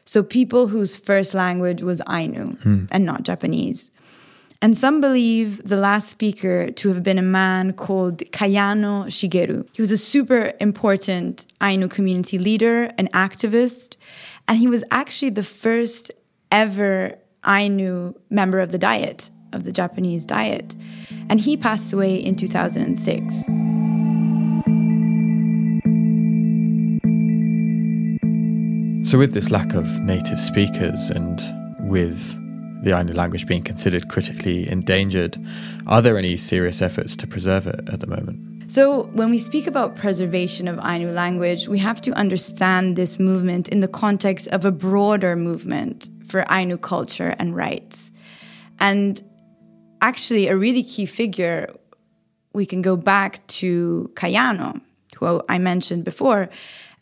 So, 0.05 0.25
people 0.25 0.67
whose 0.67 0.97
first 0.97 1.35
language 1.35 1.83
was 1.83 2.03
Ainu 2.09 2.57
hmm. 2.57 2.87
and 2.91 3.05
not 3.05 3.23
Japanese. 3.23 3.93
And 4.63 4.79
some 4.79 5.01
believe 5.01 5.65
the 5.65 5.77
last 5.77 6.09
speaker 6.09 6.71
to 6.71 6.89
have 6.93 7.03
been 7.03 7.19
a 7.19 7.23
man 7.23 7.73
called 7.73 8.19
Kayano 8.31 9.07
Shigeru. 9.07 9.67
He 9.73 9.83
was 9.83 9.91
a 9.91 9.99
super 9.99 10.53
important 10.61 11.47
Ainu 11.61 11.89
community 11.89 12.39
leader, 12.39 12.85
an 12.97 13.09
activist, 13.09 13.97
and 14.49 14.59
he 14.59 14.69
was 14.69 14.85
actually 14.91 15.31
the 15.31 15.43
first 15.43 16.13
ever 16.51 17.19
Ainu 17.45 18.15
member 18.31 18.61
of 18.61 18.73
the 18.73 18.79
Diet, 18.79 19.31
of 19.53 19.65
the 19.65 19.73
Japanese 19.73 20.25
Diet. 20.25 20.77
And 21.29 21.41
he 21.41 21.57
passed 21.57 21.93
away 21.93 22.15
in 22.17 22.37
2006. 22.37 23.72
So, 29.05 29.19
with 29.19 29.35
this 29.35 29.51
lack 29.51 29.75
of 29.75 29.99
native 30.01 30.39
speakers 30.39 31.11
and 31.11 31.41
with 31.81 32.39
the 32.85 32.97
Ainu 32.97 33.13
language 33.13 33.49
being 33.49 33.63
considered 33.63 34.09
critically 34.09 34.69
endangered, 34.71 35.37
are 35.89 36.01
there 36.01 36.17
any 36.17 36.37
serious 36.37 36.81
efforts 36.81 37.17
to 37.17 37.27
preserve 37.27 37.67
it 37.67 37.89
at 37.93 37.99
the 37.99 38.07
moment? 38.07 38.71
So, 38.71 39.03
when 39.13 39.29
we 39.29 39.39
speak 39.39 39.67
about 39.67 39.97
preservation 39.97 40.69
of 40.69 40.79
Ainu 40.79 41.11
language, 41.11 41.69
we 41.69 41.81
have 41.81 42.01
to 42.03 42.13
understand 42.13 42.95
this 42.95 43.19
movement 43.19 43.69
in 43.69 43.81
the 43.81 43.89
context 43.89 44.47
of 44.49 44.65
a 44.65 44.71
broader 44.71 45.35
movement 45.35 46.09
for 46.25 46.47
Ainu 46.49 46.79
culture 46.79 47.35
and 47.41 47.57
rights. 47.57 48.13
And 48.79 49.21
actually, 50.01 50.47
a 50.47 50.57
really 50.57 50.85
key 50.85 51.07
figure, 51.07 51.75
we 52.53 52.67
can 52.67 52.83
go 52.83 52.97
back 52.97 53.45
to 53.59 54.13
Kayano, 54.15 54.81
who 55.17 55.43
I 55.49 55.59
mentioned 55.59 56.05
before. 56.05 56.49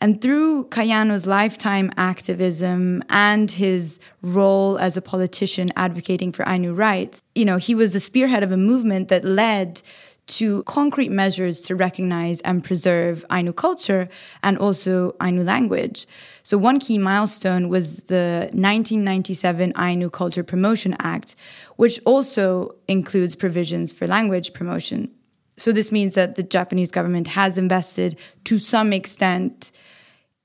And 0.01 0.19
through 0.19 0.65
Kayano's 0.69 1.27
lifetime 1.27 1.91
activism 1.95 3.03
and 3.09 3.51
his 3.51 3.99
role 4.23 4.79
as 4.79 4.97
a 4.97 5.01
politician 5.01 5.69
advocating 5.75 6.31
for 6.31 6.43
Ainu 6.49 6.73
rights, 6.73 7.21
you 7.35 7.45
know, 7.45 7.57
he 7.57 7.75
was 7.75 7.93
the 7.93 7.99
spearhead 7.99 8.41
of 8.41 8.51
a 8.51 8.57
movement 8.57 9.09
that 9.09 9.23
led 9.23 9.83
to 10.25 10.63
concrete 10.63 11.11
measures 11.11 11.61
to 11.61 11.75
recognize 11.75 12.41
and 12.41 12.63
preserve 12.63 13.23
Ainu 13.31 13.53
culture 13.53 14.09
and 14.41 14.57
also 14.57 15.15
Ainu 15.21 15.43
language. 15.43 16.07
So, 16.41 16.57
one 16.57 16.79
key 16.79 16.97
milestone 16.97 17.69
was 17.69 18.03
the 18.03 18.49
1997 18.53 19.73
Ainu 19.77 20.09
Culture 20.09 20.43
Promotion 20.43 20.95
Act, 20.99 21.35
which 21.75 21.99
also 22.05 22.71
includes 22.87 23.35
provisions 23.35 23.91
for 23.93 24.07
language 24.07 24.53
promotion. 24.53 25.11
So, 25.57 25.71
this 25.71 25.91
means 25.91 26.15
that 26.15 26.35
the 26.35 26.43
Japanese 26.43 26.89
government 26.89 27.27
has 27.27 27.57
invested 27.57 28.17
to 28.45 28.57
some 28.57 28.93
extent 28.93 29.71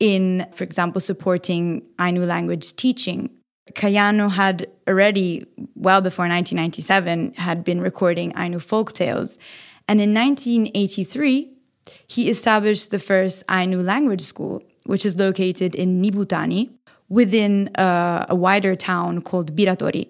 in, 0.01 0.47
for 0.53 0.65
example, 0.65 1.01
supporting 1.01 1.83
Ainu 2.01 2.25
language 2.25 2.77
teaching. 2.77 3.31
Kayano 3.73 4.31
had 4.31 4.69
already, 4.87 5.47
well 5.75 6.01
before 6.01 6.25
1997, 6.25 7.35
had 7.35 7.65
been 7.65 7.81
recording 7.81 8.33
Ainu 8.37 8.61
folk 8.61 8.93
tales 8.93 9.39
and 9.89 10.01
in 10.01 10.13
1983, 10.15 11.53
he 12.07 12.29
established 12.29 12.91
the 12.91 12.99
first 12.99 13.45
Ainu 13.51 13.83
language 13.83 14.23
school, 14.23 14.63
which 14.85 15.07
is 15.07 15.17
located 15.19 15.75
in 15.75 16.03
Nibutani 16.03 16.71
within 17.09 17.69
uh, 17.77 18.27
a 18.29 18.35
wider 18.35 18.75
town 18.75 19.21
called 19.21 19.55
Biratori. 19.55 20.09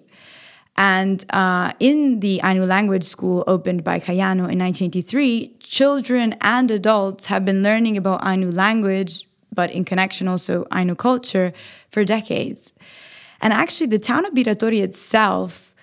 And 0.79 1.25
uh, 1.31 1.73
in 1.79 2.19
the 2.19 2.41
Ainu 2.43 2.65
language 2.65 3.03
school 3.03 3.43
opened 3.47 3.83
by 3.83 3.99
Kayano 3.99 4.49
in 4.49 4.59
1983, 4.59 5.57
children 5.59 6.35
and 6.41 6.69
adults 6.71 7.27
have 7.27 7.45
been 7.45 7.61
learning 7.63 7.97
about 7.97 8.25
Ainu 8.25 8.51
language, 8.51 9.26
but 9.57 9.71
in 9.71 9.83
connection 9.83 10.27
also 10.27 10.65
Ainu 10.71 10.93
culture, 10.93 11.51
for 11.89 12.05
decades. 12.05 12.73
And 13.41 13.51
actually, 13.51 13.87
the 13.87 13.99
town 13.99 14.23
of 14.23 14.33
Biratori 14.33 14.83
itself, 14.83 15.73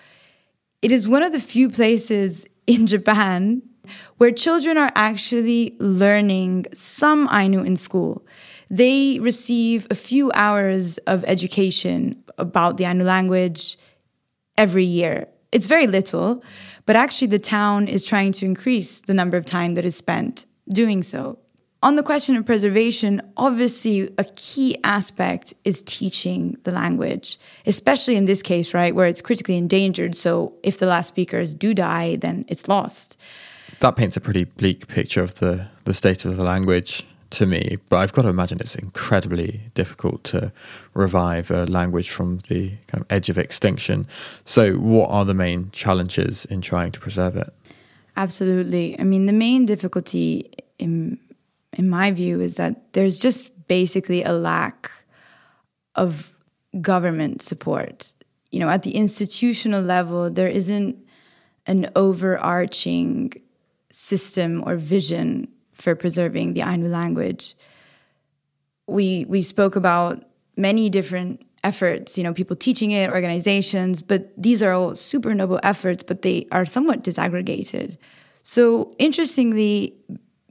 it 0.81 0.93
is 0.93 1.09
one 1.09 1.25
of 1.25 1.33
the 1.33 1.41
few 1.41 1.69
places 1.69 2.47
in 2.69 2.87
Japan 2.95 3.63
where 4.17 4.31
children 4.31 4.79
are 4.79 4.93
actually 4.95 5.77
learning 5.81 6.67
some 6.73 7.29
Ainu 7.33 7.65
in 7.65 7.77
school. 7.77 8.25
They 8.71 9.19
receive 9.19 9.89
a 9.91 9.97
few 9.97 10.31
hours 10.35 10.99
of 10.99 11.25
education 11.25 12.23
about 12.39 12.77
the 12.77 12.85
Ainu 12.85 13.05
language 13.05 13.77
every 14.57 14.85
year. 14.85 15.27
It's 15.51 15.67
very 15.67 15.89
little, 15.89 16.45
but 16.87 16.95
actually, 16.95 17.29
the 17.29 17.41
town 17.59 17.89
is 17.89 18.07
trying 18.07 18.33
to 18.39 18.47
increase 18.47 19.01
the 19.01 19.15
number 19.15 19.37
of 19.37 19.45
time 19.45 19.75
that 19.75 19.85
is 19.85 19.97
spent 19.97 20.47
doing 20.69 21.03
so. 21.03 21.39
On 21.85 21.97
the 21.97 22.03
question 22.03 22.35
of 22.35 22.45
preservation, 22.45 23.23
obviously, 23.37 24.11
a 24.19 24.25
key 24.35 24.77
aspect 24.83 25.55
is 25.65 25.83
teaching 25.83 26.57
the 26.65 26.73
language, 26.73 27.39
especially 27.67 28.17
in 28.17 28.25
this 28.25 28.43
case, 28.43 28.75
right, 28.75 28.95
where 28.95 29.07
it's 29.07 29.21
critically 29.21 29.57
endangered. 29.57 30.17
So, 30.17 30.55
if 30.63 30.79
the 30.79 30.87
last 30.87 31.09
speakers 31.09 31.55
do 31.55 31.75
die, 31.75 32.17
then 32.17 32.47
it's 32.49 32.69
lost 32.69 33.19
that 33.81 33.97
paints 33.97 34.17
a 34.17 34.21
pretty 34.21 34.45
bleak 34.45 34.89
picture 34.89 35.23
of 35.23 35.35
the, 35.37 35.69
the 35.85 35.95
state 35.95 36.25
of 36.25 36.37
the 36.37 36.45
language 36.45 37.05
to 37.31 37.47
me. 37.47 37.77
But 37.89 37.99
I've 37.99 38.13
got 38.13 38.23
to 38.23 38.29
imagine 38.29 38.59
it's 38.61 38.77
incredibly 38.77 39.61
difficult 39.75 40.25
to 40.25 40.53
revive 40.95 41.51
a 41.51 41.67
language 41.67 42.11
from 42.11 42.39
the 42.49 42.71
kind 42.87 43.03
of 43.03 43.07
edge 43.11 43.29
of 43.29 43.39
extinction. 43.39 44.07
So, 44.45 44.75
what 44.75 45.11
are 45.11 45.25
the 45.25 45.35
main 45.35 45.71
challenges 45.71 46.45
in 46.47 46.61
trying 46.61 46.93
to 46.93 47.01
preserve 47.01 47.37
it? 47.37 47.53
Absolutely. 48.17 48.99
I 48.99 49.03
mean, 49.03 49.27
the 49.27 49.33
main 49.33 49.67
difficulty, 49.67 50.51
in 50.79 51.19
in 51.75 51.89
my 51.89 52.11
view, 52.11 52.41
is 52.41 52.57
that 52.57 52.93
there's 52.93 53.19
just 53.19 53.51
basically 53.69 54.23
a 54.23 54.33
lack 54.33 54.91
of 55.95 56.33
government 56.81 57.43
support. 57.43 58.15
You 58.51 58.61
know, 58.61 58.69
at 58.69 58.83
the 58.83 58.93
institutional 58.93 59.83
level, 59.83 60.31
there 60.31 60.49
isn't 60.49 60.97
an 61.67 61.91
overarching 61.97 63.33
system 63.91 64.63
or 64.67 64.77
vision 64.77 65.49
for 65.73 65.95
preserving 65.95 66.55
the 66.55 66.63
Ainu 66.63 66.89
language. 66.89 67.55
We 68.87 69.25
we 69.29 69.43
spoke 69.43 69.77
about 69.77 70.25
many 70.57 70.91
different 70.91 71.45
efforts, 71.65 72.19
you 72.19 72.23
know, 72.23 72.35
people 72.35 72.55
teaching 72.55 72.91
it, 72.91 73.11
organizations, 73.11 74.03
but 74.03 74.31
these 74.37 74.63
are 74.63 74.73
all 74.73 74.95
super 74.95 75.35
noble 75.35 75.59
efforts, 75.63 76.03
but 76.03 76.23
they 76.23 76.47
are 76.53 76.67
somewhat 76.67 77.03
disaggregated. 77.03 77.97
So, 78.43 78.95
interestingly, 78.99 79.95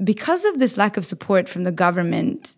because 0.02 0.46
of 0.46 0.60
this 0.60 0.78
lack 0.78 0.98
of 0.98 1.06
support 1.06 1.50
from 1.50 1.64
the 1.64 1.72
government, 1.72 2.56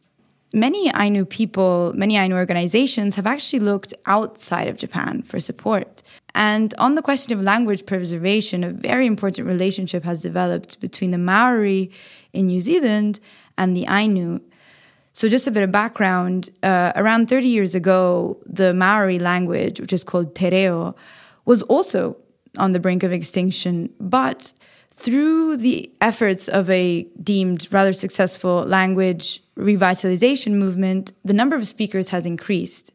many 0.53 0.91
Ainu 0.95 1.25
people, 1.25 1.91
many 1.95 2.15
Ainu 2.15 2.35
organizations 2.35 3.15
have 3.15 3.27
actually 3.27 3.59
looked 3.59 3.93
outside 4.05 4.67
of 4.67 4.77
Japan 4.77 5.21
for 5.21 5.39
support. 5.39 6.01
And 6.33 6.73
on 6.77 6.95
the 6.95 7.01
question 7.01 7.37
of 7.37 7.43
language 7.43 7.85
preservation, 7.85 8.63
a 8.63 8.69
very 8.69 9.05
important 9.05 9.47
relationship 9.47 10.03
has 10.03 10.21
developed 10.21 10.79
between 10.79 11.11
the 11.11 11.17
Maori 11.17 11.91
in 12.33 12.47
New 12.47 12.61
Zealand 12.61 13.19
and 13.57 13.75
the 13.75 13.85
Ainu. 13.87 14.39
So, 15.13 15.29
just 15.29 15.47
a 15.47 15.51
bit 15.51 15.63
of 15.63 15.71
background 15.71 16.49
uh, 16.61 16.91
around 16.95 17.29
30 17.29 17.47
years 17.47 17.73
ago, 17.73 18.37
the 18.45 18.73
Maori 18.73 19.17
language, 19.17 19.79
which 19.79 19.93
is 19.93 20.03
called 20.03 20.35
Te 20.35 20.49
Reo, 20.49 20.93
was 21.45 21.63
also 21.63 22.17
on 22.57 22.73
the 22.73 22.79
brink 22.79 23.01
of 23.03 23.13
extinction. 23.13 23.89
But 23.99 24.53
through 24.95 25.57
the 25.57 25.91
efforts 26.01 26.47
of 26.47 26.69
a 26.69 27.03
deemed 27.21 27.67
rather 27.71 27.93
successful 27.93 28.63
language 28.63 29.43
revitalization 29.57 30.53
movement, 30.53 31.11
the 31.23 31.33
number 31.33 31.55
of 31.55 31.67
speakers 31.67 32.09
has 32.09 32.25
increased. 32.25 32.93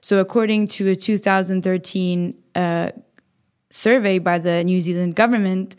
So, 0.00 0.18
according 0.18 0.68
to 0.68 0.90
a 0.90 0.96
2013 0.96 2.34
uh, 2.54 2.90
survey 3.70 4.18
by 4.18 4.38
the 4.38 4.62
New 4.62 4.80
Zealand 4.80 5.16
government, 5.16 5.74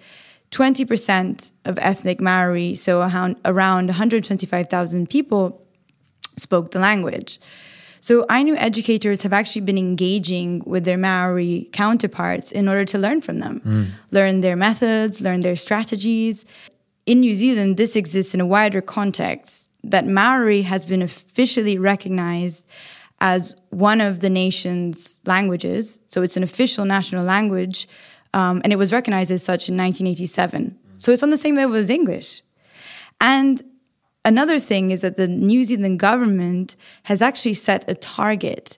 20% 0.52 1.52
of 1.66 1.78
ethnic 1.78 2.20
Maori, 2.20 2.76
so 2.76 3.02
around 3.46 3.88
125,000 3.88 5.10
people, 5.10 5.66
spoke 6.38 6.72
the 6.72 6.80
language. 6.80 7.40
So 8.00 8.26
Ainu 8.30 8.56
educators 8.56 9.24
have 9.24 9.34
actually 9.34 9.62
been 9.62 9.78
engaging 9.78 10.64
with 10.66 10.86
their 10.86 10.98
Maori 10.98 11.70
counterparts 11.72 12.52
in 12.52 12.68
order 12.68 12.86
to 12.86 12.98
learn 12.98 13.22
from 13.22 13.40
them, 13.40 13.62
mm. 13.66 13.90
learn 14.12 14.42
their 14.42 14.56
methods, 14.56 15.22
learn 15.22 15.42
their 15.42 15.56
strategies. 15.56 16.46
In 17.06 17.20
New 17.22 17.34
Zealand, 17.34 17.78
this 17.78 17.96
exists 17.96 18.34
in 18.34 18.42
a 18.42 18.46
wider 18.46 18.82
context 18.82 19.70
that 19.84 20.06
Maori 20.06 20.62
has 20.64 20.86
been 20.86 21.02
officially 21.02 21.78
recognized 21.78 22.66
as 23.22 23.56
one 23.70 24.02
of 24.02 24.20
the 24.22 24.30
nation's 24.30 25.20
languages. 25.26 26.00
So 26.08 26.22
it's 26.22 26.38
an 26.38 26.44
official 26.44 26.86
national 26.86 27.26
language, 27.26 27.88
um, 28.34 28.62
and 28.64 28.72
it 28.72 28.78
was 28.78 28.94
recognized 28.94 29.32
as 29.32 29.44
such 29.44 29.70
in 29.70 29.76
1987. 29.76 30.78
So 31.00 31.12
it's 31.12 31.24
on 31.24 31.30
the 31.30 31.38
same 31.38 31.56
level 31.56 31.76
as 31.76 31.90
English. 31.90 32.44
And 33.22 33.62
Another 34.26 34.60
thing 34.60 34.92
is 34.92 35.02
that 35.02 35.16
the 35.16 35.28
New 35.28 35.64
Zealand 35.64 36.00
government 36.00 36.76
has 37.04 37.22
actually 37.22 37.54
set 37.54 37.90
a 37.90 37.96
target 37.96 38.78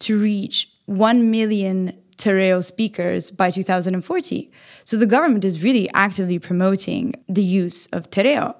to 0.00 0.18
reach 0.18 0.70
1 0.86 1.30
million 1.30 1.96
Te 2.16 2.30
Reo 2.30 2.60
speakers 2.60 3.30
by 3.30 3.50
2040. 3.50 4.50
So 4.84 4.96
the 4.96 5.06
government 5.06 5.44
is 5.44 5.62
really 5.62 5.90
actively 5.92 6.38
promoting 6.38 7.14
the 7.28 7.42
use 7.42 7.86
of 7.88 8.08
Te 8.10 8.22
Reo. 8.22 8.56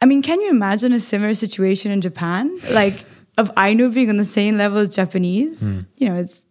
I 0.00 0.06
mean, 0.06 0.22
can 0.22 0.40
you 0.40 0.50
imagine 0.50 0.92
a 0.92 1.00
similar 1.00 1.34
situation 1.34 1.90
in 1.90 2.00
Japan? 2.00 2.56
Like 2.70 3.04
of 3.38 3.50
Ainu 3.56 3.90
being 3.90 4.10
on 4.10 4.16
the 4.18 4.24
same 4.24 4.56
level 4.56 4.78
as 4.78 4.94
Japanese? 4.94 5.62
Mm. 5.62 5.86
You 5.96 6.08
know, 6.10 6.16
it's 6.16 6.44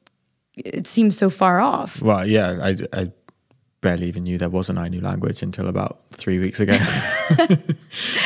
it 0.57 0.87
seems 0.87 1.17
so 1.17 1.29
far 1.29 1.59
off. 1.59 2.01
Well, 2.01 2.25
yeah, 2.25 2.57
I, 2.61 2.75
I 2.93 3.11
barely 3.81 4.07
even 4.07 4.23
knew 4.23 4.37
there 4.37 4.49
was 4.49 4.69
an 4.69 4.77
Ainu 4.77 5.01
language 5.01 5.43
until 5.43 5.67
about 5.67 5.99
three 6.11 6.39
weeks 6.39 6.59
ago. 6.59 6.77
oh, 7.39 7.47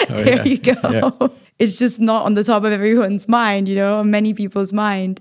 there 0.08 0.36
yeah. 0.36 0.44
you 0.44 0.58
go. 0.58 0.76
Yeah. 0.84 1.28
It's 1.58 1.78
just 1.78 2.00
not 2.00 2.26
on 2.26 2.36
the 2.36 2.44
top 2.44 2.64
of 2.64 2.72
everyone's 2.72 3.28
mind, 3.28 3.68
you 3.68 3.76
know, 3.76 4.00
on 4.00 4.10
many 4.10 4.34
people's 4.34 4.72
mind. 4.72 5.20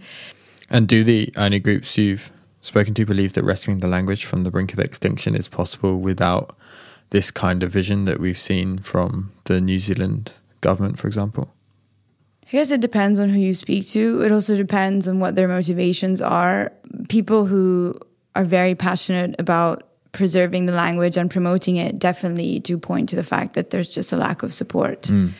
And 0.70 0.86
do 0.86 1.02
the 1.02 1.32
Ainu 1.36 1.58
groups 1.58 1.98
you've 1.98 2.30
spoken 2.60 2.94
to 2.94 3.04
believe 3.04 3.32
that 3.32 3.42
rescuing 3.42 3.80
the 3.80 3.88
language 3.88 4.24
from 4.24 4.44
the 4.44 4.50
brink 4.50 4.72
of 4.72 4.78
extinction 4.78 5.34
is 5.34 5.48
possible 5.48 5.98
without 5.98 6.54
this 7.10 7.30
kind 7.30 7.62
of 7.62 7.72
vision 7.72 8.04
that 8.04 8.20
we've 8.20 8.38
seen 8.38 8.78
from 8.78 9.32
the 9.44 9.60
New 9.60 9.78
Zealand 9.78 10.34
government, 10.60 10.98
for 10.98 11.06
example? 11.06 11.52
I 12.46 12.50
guess 12.50 12.70
it 12.70 12.80
depends 12.80 13.20
on 13.20 13.30
who 13.30 13.40
you 13.40 13.54
speak 13.54 13.86
to. 13.88 14.22
It 14.22 14.32
also 14.32 14.56
depends 14.56 15.08
on 15.08 15.20
what 15.20 15.34
their 15.34 15.48
motivations 15.48 16.22
are. 16.22 16.72
People 17.08 17.46
who 17.46 17.98
are 18.34 18.44
very 18.44 18.74
passionate 18.74 19.34
about 19.38 19.87
preserving 20.12 20.66
the 20.66 20.72
language 20.72 21.16
and 21.16 21.30
promoting 21.30 21.76
it 21.76 21.98
definitely 21.98 22.58
do 22.60 22.78
point 22.78 23.08
to 23.10 23.16
the 23.16 23.22
fact 23.22 23.54
that 23.54 23.70
there's 23.70 23.94
just 23.94 24.12
a 24.12 24.16
lack 24.16 24.42
of 24.42 24.52
support. 24.52 25.02
Mm. 25.02 25.32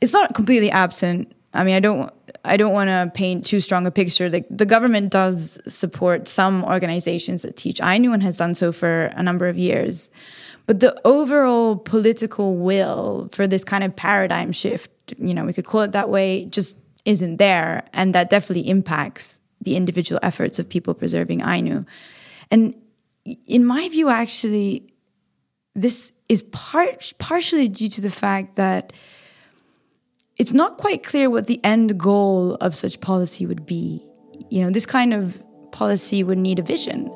It's 0.00 0.12
not 0.12 0.34
completely 0.34 0.70
absent. 0.70 1.32
I 1.54 1.64
mean, 1.64 1.74
I 1.74 1.80
don't 1.80 2.12
I 2.44 2.56
don't 2.56 2.72
want 2.72 2.88
to 2.88 3.10
paint 3.14 3.44
too 3.44 3.60
strong 3.60 3.86
a 3.86 3.90
picture. 3.90 4.28
Like 4.28 4.46
the 4.50 4.66
government 4.66 5.10
does 5.10 5.58
support 5.66 6.28
some 6.28 6.64
organizations 6.64 7.42
that 7.42 7.56
teach 7.56 7.80
Ainu 7.80 8.12
and 8.12 8.22
has 8.22 8.36
done 8.36 8.54
so 8.54 8.72
for 8.72 9.06
a 9.16 9.22
number 9.22 9.48
of 9.48 9.58
years. 9.58 10.10
But 10.66 10.80
the 10.80 11.00
overall 11.06 11.76
political 11.76 12.56
will 12.56 13.28
for 13.32 13.46
this 13.46 13.64
kind 13.64 13.84
of 13.84 13.94
paradigm 13.94 14.52
shift, 14.52 14.90
you 15.18 15.32
know, 15.32 15.44
we 15.44 15.52
could 15.52 15.64
call 15.64 15.82
it 15.82 15.92
that 15.92 16.08
way, 16.08 16.44
just 16.46 16.76
isn't 17.04 17.36
there. 17.36 17.84
And 17.92 18.14
that 18.14 18.30
definitely 18.30 18.68
impacts 18.68 19.40
the 19.60 19.76
individual 19.76 20.18
efforts 20.22 20.58
of 20.58 20.68
people 20.68 20.92
preserving 20.92 21.40
Ainu. 21.42 21.84
And 22.50 22.74
in 23.46 23.64
my 23.64 23.88
view, 23.88 24.08
actually, 24.08 24.92
this 25.74 26.12
is 26.28 26.42
part 26.42 27.12
partially 27.18 27.68
due 27.68 27.88
to 27.88 28.00
the 28.00 28.10
fact 28.10 28.56
that 28.56 28.92
it's 30.36 30.52
not 30.52 30.76
quite 30.76 31.02
clear 31.02 31.30
what 31.30 31.46
the 31.46 31.62
end 31.64 31.98
goal 31.98 32.54
of 32.60 32.74
such 32.74 33.00
policy 33.00 33.46
would 33.46 33.66
be. 33.66 34.04
You 34.50 34.62
know, 34.62 34.70
this 34.70 34.86
kind 34.86 35.12
of 35.12 35.42
policy 35.72 36.22
would 36.22 36.38
need 36.38 36.58
a 36.58 36.62
vision. 36.62 37.10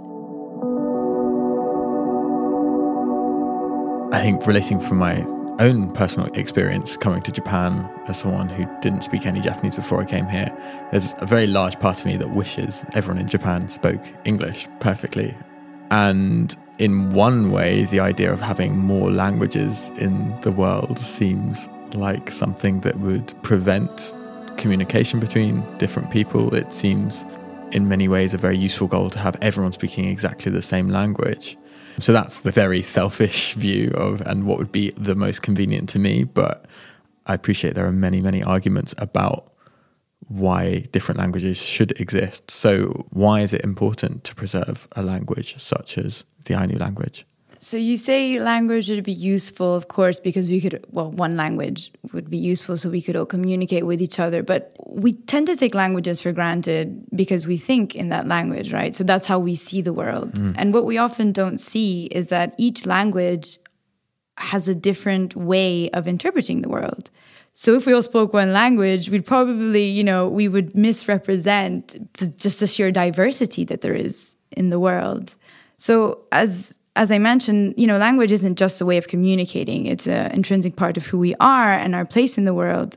I 4.13 4.21
think 4.21 4.47
relating 4.47 4.81
from 4.81 4.99
my 4.99 5.25
own 5.61 5.93
personal 5.93 6.33
experience 6.35 6.97
coming 6.97 7.23
to 7.23 7.31
Japan 7.31 7.89
as 8.07 8.19
someone 8.19 8.49
who 8.49 8.67
didn't 8.81 9.03
speak 9.03 9.27
any 9.27 9.41
Japanese 9.41 9.75
before 9.75 10.01
I 10.01 10.05
came 10.05 10.27
here, 10.27 10.55
there's 10.91 11.15
a 11.19 11.27
very 11.27 11.47
large 11.47 11.79
part 11.79 12.01
of 12.01 12.07
me 12.07 12.17
that 12.17 12.31
wishes 12.31 12.85
everyone 12.95 13.21
in 13.21 13.29
Japan 13.29 13.69
spoke 13.69 14.03
English 14.25 14.67
perfectly 14.81 15.37
and 15.91 16.57
in 16.79 17.11
one 17.11 17.51
way, 17.51 17.85
the 17.85 18.01
idea 18.01 18.33
of 18.33 18.41
having 18.41 18.79
more 18.79 19.11
languages 19.11 19.91
in 19.99 20.39
the 20.41 20.51
world 20.51 20.99
seems 20.99 21.69
like 21.95 22.31
something 22.31 22.81
that 22.81 22.99
would 23.01 23.35
prevent 23.43 24.15
communication 24.57 25.21
between 25.21 25.63
different 25.79 26.11
people. 26.11 26.55
It 26.55 26.73
seems, 26.73 27.27
in 27.73 27.89
many 27.89 28.09
ways, 28.09 28.33
a 28.33 28.39
very 28.39 28.57
useful 28.57 28.87
goal 28.87 29.11
to 29.11 29.19
have 29.19 29.37
everyone 29.43 29.73
speaking 29.73 30.09
exactly 30.09 30.51
the 30.51 30.63
same 30.63 30.89
language. 30.89 31.59
So 31.99 32.13
that's 32.13 32.41
the 32.41 32.51
very 32.51 32.83
selfish 32.83 33.53
view 33.67 33.91
of 33.91 34.23
and 34.23 34.45
what 34.45 34.59
would 34.59 34.73
be 34.73 34.93
the 34.93 35.15
most 35.15 35.43
convenient 35.43 35.89
to 35.91 35.99
me. 35.99 36.25
But 36.25 36.65
I 37.27 37.35
appreciate 37.35 37.75
there 37.75 37.87
are 37.87 37.93
many, 37.93 38.21
many 38.21 38.43
arguments 38.43 38.95
about 38.97 39.51
why 40.29 40.81
different 40.93 41.19
languages 41.19 41.57
should 41.57 41.99
exist. 42.01 42.51
So, 42.51 43.07
why 43.11 43.41
is 43.41 43.53
it 43.53 43.63
important 43.63 44.25
to 44.25 44.35
preserve 44.35 44.87
a 44.93 45.03
language 45.03 45.59
such 45.59 45.99
as 45.99 46.25
the 46.47 46.55
Ainu 46.55 46.79
language? 46.79 47.27
So, 47.63 47.77
you 47.77 47.97
say 47.97 48.39
language 48.39 48.89
would 48.89 49.05
be 49.05 49.13
useful, 49.13 49.75
of 49.75 49.89
course, 49.89 50.19
because 50.19 50.49
we 50.49 50.61
could, 50.61 50.83
well, 50.91 51.11
one 51.11 51.37
language 51.37 51.93
would 52.13 52.31
be 52.31 52.39
useful 52.39 52.77
so 52.77 52.89
we 52.89 53.03
could 53.03 53.17
all 53.17 53.27
communicate 53.27 53.85
with 53.85 54.01
each 54.01 54.19
other. 54.19 54.43
But 54.43 54.75
we 54.87 55.13
tend 55.13 55.47
to 55.49 55.57
take 55.57 55.75
languages 55.75 56.23
for 56.23 56.33
granted 56.33 57.05
because 57.15 57.47
we 57.47 57.57
think 57.57 57.95
in 57.95 58.09
that 58.11 58.27
language, 58.27 58.73
right? 58.73 58.95
So, 58.95 59.05
that's 59.05 59.27
how 59.27 59.39
we 59.39 59.55
see 59.55 59.83
the 59.83 59.93
world. 59.93 60.33
Mm. 60.35 60.55
And 60.57 60.75
what 60.75 60.85
we 60.85 60.97
often 60.97 61.33
don't 61.33 61.59
see 61.59 62.07
is 62.07 62.29
that 62.29 62.55
each 62.57 62.87
language 62.87 63.59
has 64.39 64.69
a 64.69 64.75
different 64.75 65.37
way 65.37 65.91
of 65.91 66.09
interpreting 66.09 66.63
the 66.63 66.69
world. 66.69 67.11
So 67.61 67.75
if 67.75 67.85
we 67.85 67.93
all 67.93 68.01
spoke 68.01 68.33
one 68.33 68.55
language, 68.55 69.11
we'd 69.11 69.27
probably, 69.27 69.85
you 69.85 70.03
know, 70.03 70.27
we 70.27 70.49
would 70.49 70.75
misrepresent 70.75 72.11
the, 72.15 72.29
just 72.29 72.59
the 72.59 72.67
sheer 72.67 72.91
diversity 72.91 73.65
that 73.65 73.83
there 73.83 73.93
is 73.95 74.35
in 74.53 74.71
the 74.71 74.81
world. 74.81 75.35
So 75.77 76.21
as 76.33 76.79
as 76.97 77.13
I 77.13 77.19
mentioned, 77.19 77.75
you 77.77 77.87
know, 77.87 77.99
language 77.99 78.33
isn't 78.33 78.57
just 78.57 78.81
a 78.81 78.87
way 78.87 78.97
of 78.97 79.09
communicating; 79.09 79.85
it's 79.85 80.07
an 80.07 80.31
intrinsic 80.33 80.77
part 80.77 80.97
of 80.97 81.05
who 81.05 81.19
we 81.19 81.35
are 81.39 81.75
and 81.75 81.95
our 81.95 82.07
place 82.07 82.39
in 82.39 82.47
the 82.47 82.55
world. 82.55 82.97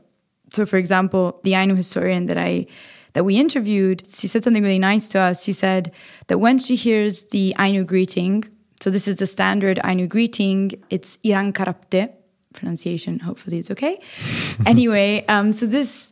So, 0.54 0.64
for 0.64 0.78
example, 0.78 1.40
the 1.44 1.52
Ainu 1.52 1.74
historian 1.74 2.24
that 2.24 2.38
I 2.38 2.66
that 3.12 3.24
we 3.24 3.36
interviewed, 3.36 4.06
she 4.06 4.26
said 4.26 4.44
something 4.44 4.62
really 4.62 4.78
nice 4.78 5.08
to 5.08 5.20
us. 5.20 5.44
She 5.44 5.52
said 5.52 5.92
that 6.28 6.38
when 6.38 6.56
she 6.56 6.74
hears 6.74 7.24
the 7.24 7.54
Ainu 7.58 7.84
greeting, 7.84 8.44
so 8.80 8.88
this 8.88 9.08
is 9.08 9.16
the 9.18 9.26
standard 9.26 9.78
Ainu 9.84 10.06
greeting, 10.06 10.72
it's 10.88 11.18
Iran 11.22 11.52
karapte, 11.52 12.14
pronunciation. 12.54 13.18
Hopefully, 13.18 13.58
it's 13.58 13.70
okay. 13.70 14.00
anyway, 14.66 15.24
um, 15.26 15.52
so 15.52 15.66
this 15.66 16.10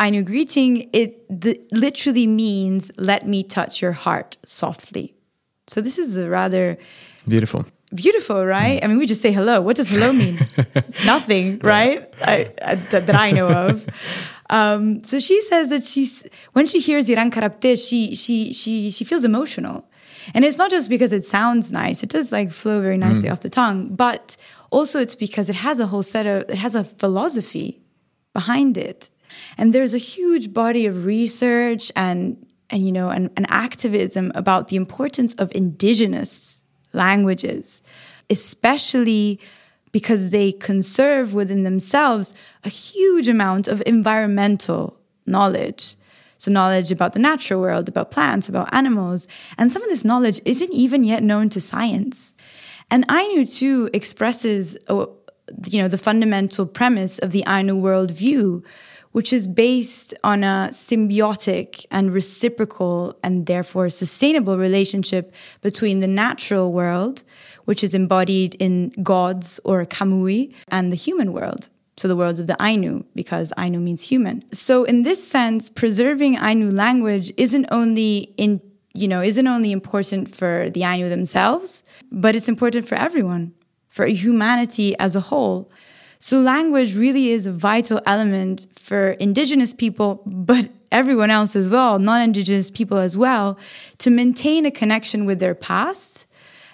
Ainu 0.00 0.22
greeting 0.22 0.88
it 0.92 1.24
the, 1.28 1.60
literally 1.70 2.26
means 2.26 2.90
"Let 2.98 3.26
me 3.26 3.42
touch 3.42 3.80
your 3.80 3.92
heart 3.92 4.36
softly." 4.44 5.14
So 5.68 5.80
this 5.80 5.98
is 5.98 6.16
a 6.16 6.28
rather 6.28 6.78
beautiful. 7.28 7.66
Beautiful, 7.94 8.44
right? 8.46 8.80
Mm. 8.80 8.84
I 8.84 8.86
mean, 8.88 8.98
we 8.98 9.06
just 9.06 9.20
say 9.20 9.32
hello. 9.32 9.60
What 9.60 9.76
does 9.76 9.90
hello 9.90 10.12
mean? 10.12 10.38
Nothing, 11.04 11.58
right? 11.58 12.08
I, 12.22 12.50
I, 12.62 12.74
that, 12.76 13.06
that, 13.06 13.14
I 13.14 13.32
know 13.32 13.48
of. 13.48 13.86
Um, 14.48 15.04
so 15.04 15.18
she 15.18 15.40
says 15.42 15.68
that 15.68 15.84
she's 15.84 16.26
when 16.52 16.66
she 16.66 16.80
hears 16.80 17.08
Iran 17.08 17.30
Karapte, 17.30 17.76
she 17.88 18.14
she 18.14 18.52
she 18.52 18.90
she 18.90 19.04
feels 19.04 19.24
emotional. 19.24 19.88
And 20.34 20.44
it's 20.44 20.56
not 20.56 20.70
just 20.70 20.88
because 20.88 21.12
it 21.12 21.26
sounds 21.26 21.72
nice, 21.72 22.02
it 22.02 22.10
does 22.10 22.32
like 22.32 22.50
flow 22.50 22.80
very 22.80 22.96
nicely 22.96 23.28
mm. 23.28 23.32
off 23.32 23.40
the 23.40 23.50
tongue, 23.50 23.88
but 23.94 24.36
also 24.72 25.00
it's 25.00 25.14
because 25.14 25.48
it 25.48 25.54
has 25.56 25.78
a 25.78 25.86
whole 25.86 26.02
set 26.02 26.26
of 26.26 26.48
it 26.48 26.56
has 26.56 26.74
a 26.74 26.82
philosophy 26.82 27.82
behind 28.32 28.76
it. 28.76 29.10
And 29.56 29.72
there's 29.72 29.94
a 29.94 29.98
huge 29.98 30.52
body 30.52 30.86
of 30.86 31.04
research 31.04 31.92
and 31.94 32.44
and 32.70 32.84
you 32.84 32.90
know 32.90 33.10
and, 33.10 33.30
and 33.36 33.46
activism 33.50 34.32
about 34.34 34.68
the 34.68 34.76
importance 34.76 35.34
of 35.34 35.52
indigenous 35.54 36.62
languages, 36.92 37.82
especially 38.28 39.38
because 39.92 40.30
they 40.30 40.52
conserve 40.52 41.34
within 41.34 41.64
themselves 41.64 42.34
a 42.64 42.70
huge 42.70 43.28
amount 43.28 43.68
of 43.68 43.82
environmental 43.86 44.98
knowledge. 45.26 45.96
So, 46.38 46.50
knowledge 46.50 46.90
about 46.90 47.12
the 47.12 47.20
natural 47.20 47.60
world, 47.60 47.88
about 47.88 48.10
plants, 48.10 48.48
about 48.48 48.72
animals. 48.74 49.28
And 49.58 49.70
some 49.70 49.82
of 49.82 49.88
this 49.88 50.04
knowledge 50.04 50.40
isn't 50.44 50.72
even 50.72 51.04
yet 51.04 51.22
known 51.22 51.48
to 51.50 51.60
science. 51.60 52.31
And 52.92 53.06
Ainu 53.10 53.46
too 53.46 53.88
expresses, 53.94 54.76
uh, 54.88 55.06
you 55.66 55.80
know, 55.80 55.88
the 55.88 55.96
fundamental 55.96 56.66
premise 56.66 57.18
of 57.20 57.32
the 57.32 57.42
Ainu 57.48 57.80
worldview, 57.80 58.62
which 59.12 59.32
is 59.32 59.48
based 59.48 60.12
on 60.22 60.44
a 60.44 60.68
symbiotic 60.72 61.86
and 61.90 62.12
reciprocal 62.12 63.18
and 63.24 63.46
therefore 63.46 63.88
sustainable 63.88 64.58
relationship 64.58 65.32
between 65.62 66.00
the 66.00 66.06
natural 66.06 66.70
world, 66.70 67.24
which 67.64 67.82
is 67.82 67.94
embodied 67.94 68.56
in 68.56 68.90
gods 69.02 69.58
or 69.64 69.86
kamui, 69.86 70.52
and 70.68 70.92
the 70.92 70.96
human 70.96 71.32
world. 71.32 71.70
So 71.96 72.08
the 72.08 72.16
world 72.16 72.40
of 72.40 72.46
the 72.46 72.56
Ainu, 72.60 73.04
because 73.14 73.54
Ainu 73.58 73.80
means 73.80 74.02
human. 74.02 74.44
So 74.52 74.84
in 74.84 75.02
this 75.02 75.26
sense, 75.26 75.70
preserving 75.70 76.36
Ainu 76.36 76.70
language 76.70 77.32
isn't 77.38 77.66
only 77.70 78.34
in 78.36 78.60
you 78.94 79.08
know, 79.08 79.22
isn't 79.22 79.46
only 79.46 79.72
important 79.72 80.34
for 80.34 80.68
the 80.70 80.84
Ainu 80.84 81.08
themselves, 81.08 81.82
but 82.10 82.34
it's 82.36 82.48
important 82.48 82.86
for 82.86 82.96
everyone, 82.96 83.54
for 83.88 84.06
humanity 84.06 84.96
as 84.98 85.16
a 85.16 85.20
whole. 85.20 85.70
So 86.18 86.40
language 86.40 86.94
really 86.94 87.30
is 87.30 87.46
a 87.46 87.52
vital 87.52 88.00
element 88.06 88.66
for 88.74 89.12
indigenous 89.12 89.74
people, 89.74 90.22
but 90.24 90.70
everyone 90.92 91.30
else 91.30 91.56
as 91.56 91.68
well, 91.68 91.98
non-indigenous 91.98 92.70
people 92.70 92.98
as 92.98 93.18
well, 93.18 93.58
to 93.98 94.10
maintain 94.10 94.66
a 94.66 94.70
connection 94.70 95.24
with 95.24 95.40
their 95.40 95.54
past 95.54 96.26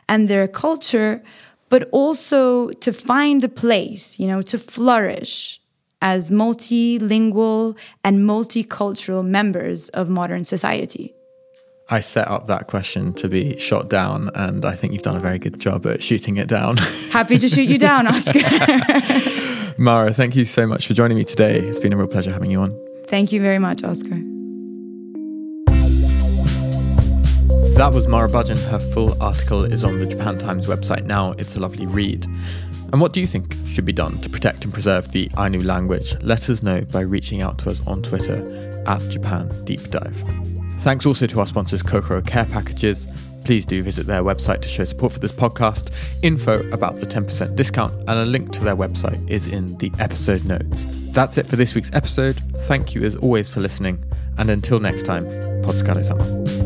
and 0.08 0.28
their 0.28 0.48
culture, 0.48 1.22
but 1.68 1.88
also 1.92 2.68
to 2.70 2.92
find 2.92 3.44
a 3.44 3.48
place, 3.48 4.18
you 4.18 4.26
know, 4.26 4.42
to 4.42 4.58
flourish 4.58 5.60
as 6.02 6.30
multilingual 6.30 7.76
and 8.04 8.18
multicultural 8.20 9.24
members 9.24 9.88
of 9.90 10.08
modern 10.08 10.44
society. 10.44 11.14
I 11.90 12.00
set 12.00 12.28
up 12.28 12.48
that 12.48 12.66
question 12.66 13.14
to 13.14 13.30
be 13.30 13.58
shot 13.58 13.88
down, 13.88 14.30
and 14.34 14.66
I 14.66 14.74
think 14.74 14.92
you've 14.92 15.02
done 15.02 15.16
a 15.16 15.20
very 15.20 15.38
good 15.38 15.58
job 15.58 15.86
at 15.86 16.02
shooting 16.02 16.36
it 16.36 16.46
down. 16.46 16.76
Happy 17.10 17.38
to 17.38 17.48
shoot 17.48 17.62
you 17.62 17.78
down, 17.78 18.06
Oscar. 18.06 18.40
Mara, 19.78 20.12
thank 20.12 20.36
you 20.36 20.44
so 20.44 20.66
much 20.66 20.86
for 20.86 20.92
joining 20.92 21.16
me 21.16 21.24
today. 21.24 21.58
It's 21.58 21.80
been 21.80 21.94
a 21.94 21.96
real 21.96 22.06
pleasure 22.06 22.30
having 22.30 22.50
you 22.50 22.60
on. 22.60 22.78
Thank 23.06 23.32
you 23.32 23.40
very 23.40 23.58
much, 23.58 23.82
Oscar. 23.84 24.16
That 27.78 27.92
was 27.94 28.06
Mara 28.06 28.28
Budgen. 28.28 28.62
Her 28.68 28.80
full 28.80 29.20
article 29.22 29.64
is 29.64 29.82
on 29.82 29.96
the 29.98 30.04
Japan 30.04 30.36
Times 30.36 30.66
website 30.66 31.06
now. 31.06 31.32
It's 31.38 31.56
a 31.56 31.60
lovely 31.60 31.86
read. 31.86 32.26
And 32.92 33.00
what 33.00 33.14
do 33.14 33.20
you 33.20 33.26
think 33.26 33.56
should 33.66 33.86
be 33.86 33.94
done 33.94 34.18
to 34.20 34.28
protect 34.28 34.64
and 34.64 34.74
preserve 34.74 35.10
the 35.12 35.30
Ainu 35.38 35.62
language? 35.62 36.20
Let 36.22 36.50
us 36.50 36.62
know 36.62 36.82
by 36.82 37.00
reaching 37.00 37.40
out 37.40 37.56
to 37.60 37.70
us 37.70 37.86
on 37.86 38.02
Twitter 38.02 38.82
at 38.86 39.00
Japan 39.08 39.64
Deep 39.64 39.88
Dive. 39.90 40.47
Thanks 40.78 41.06
also 41.06 41.26
to 41.26 41.40
our 41.40 41.46
sponsors, 41.46 41.82
Kokoro 41.82 42.22
Care 42.22 42.46
Packages. 42.46 43.08
Please 43.44 43.64
do 43.64 43.82
visit 43.82 44.06
their 44.06 44.22
website 44.22 44.60
to 44.62 44.68
show 44.68 44.84
support 44.84 45.12
for 45.12 45.18
this 45.18 45.32
podcast. 45.32 45.90
Info 46.22 46.68
about 46.70 47.00
the 47.00 47.06
10% 47.06 47.56
discount 47.56 47.92
and 48.00 48.10
a 48.10 48.24
link 48.24 48.52
to 48.52 48.64
their 48.64 48.76
website 48.76 49.28
is 49.28 49.46
in 49.46 49.76
the 49.78 49.90
episode 49.98 50.44
notes. 50.44 50.86
That's 51.12 51.38
it 51.38 51.46
for 51.46 51.56
this 51.56 51.74
week's 51.74 51.92
episode. 51.94 52.36
Thank 52.66 52.94
you 52.94 53.02
as 53.04 53.16
always 53.16 53.48
for 53.48 53.60
listening. 53.60 54.04
And 54.38 54.50
until 54.50 54.80
next 54.80 55.04
time, 55.04 55.24
Podskale 55.62 56.04
sama. 56.04 56.57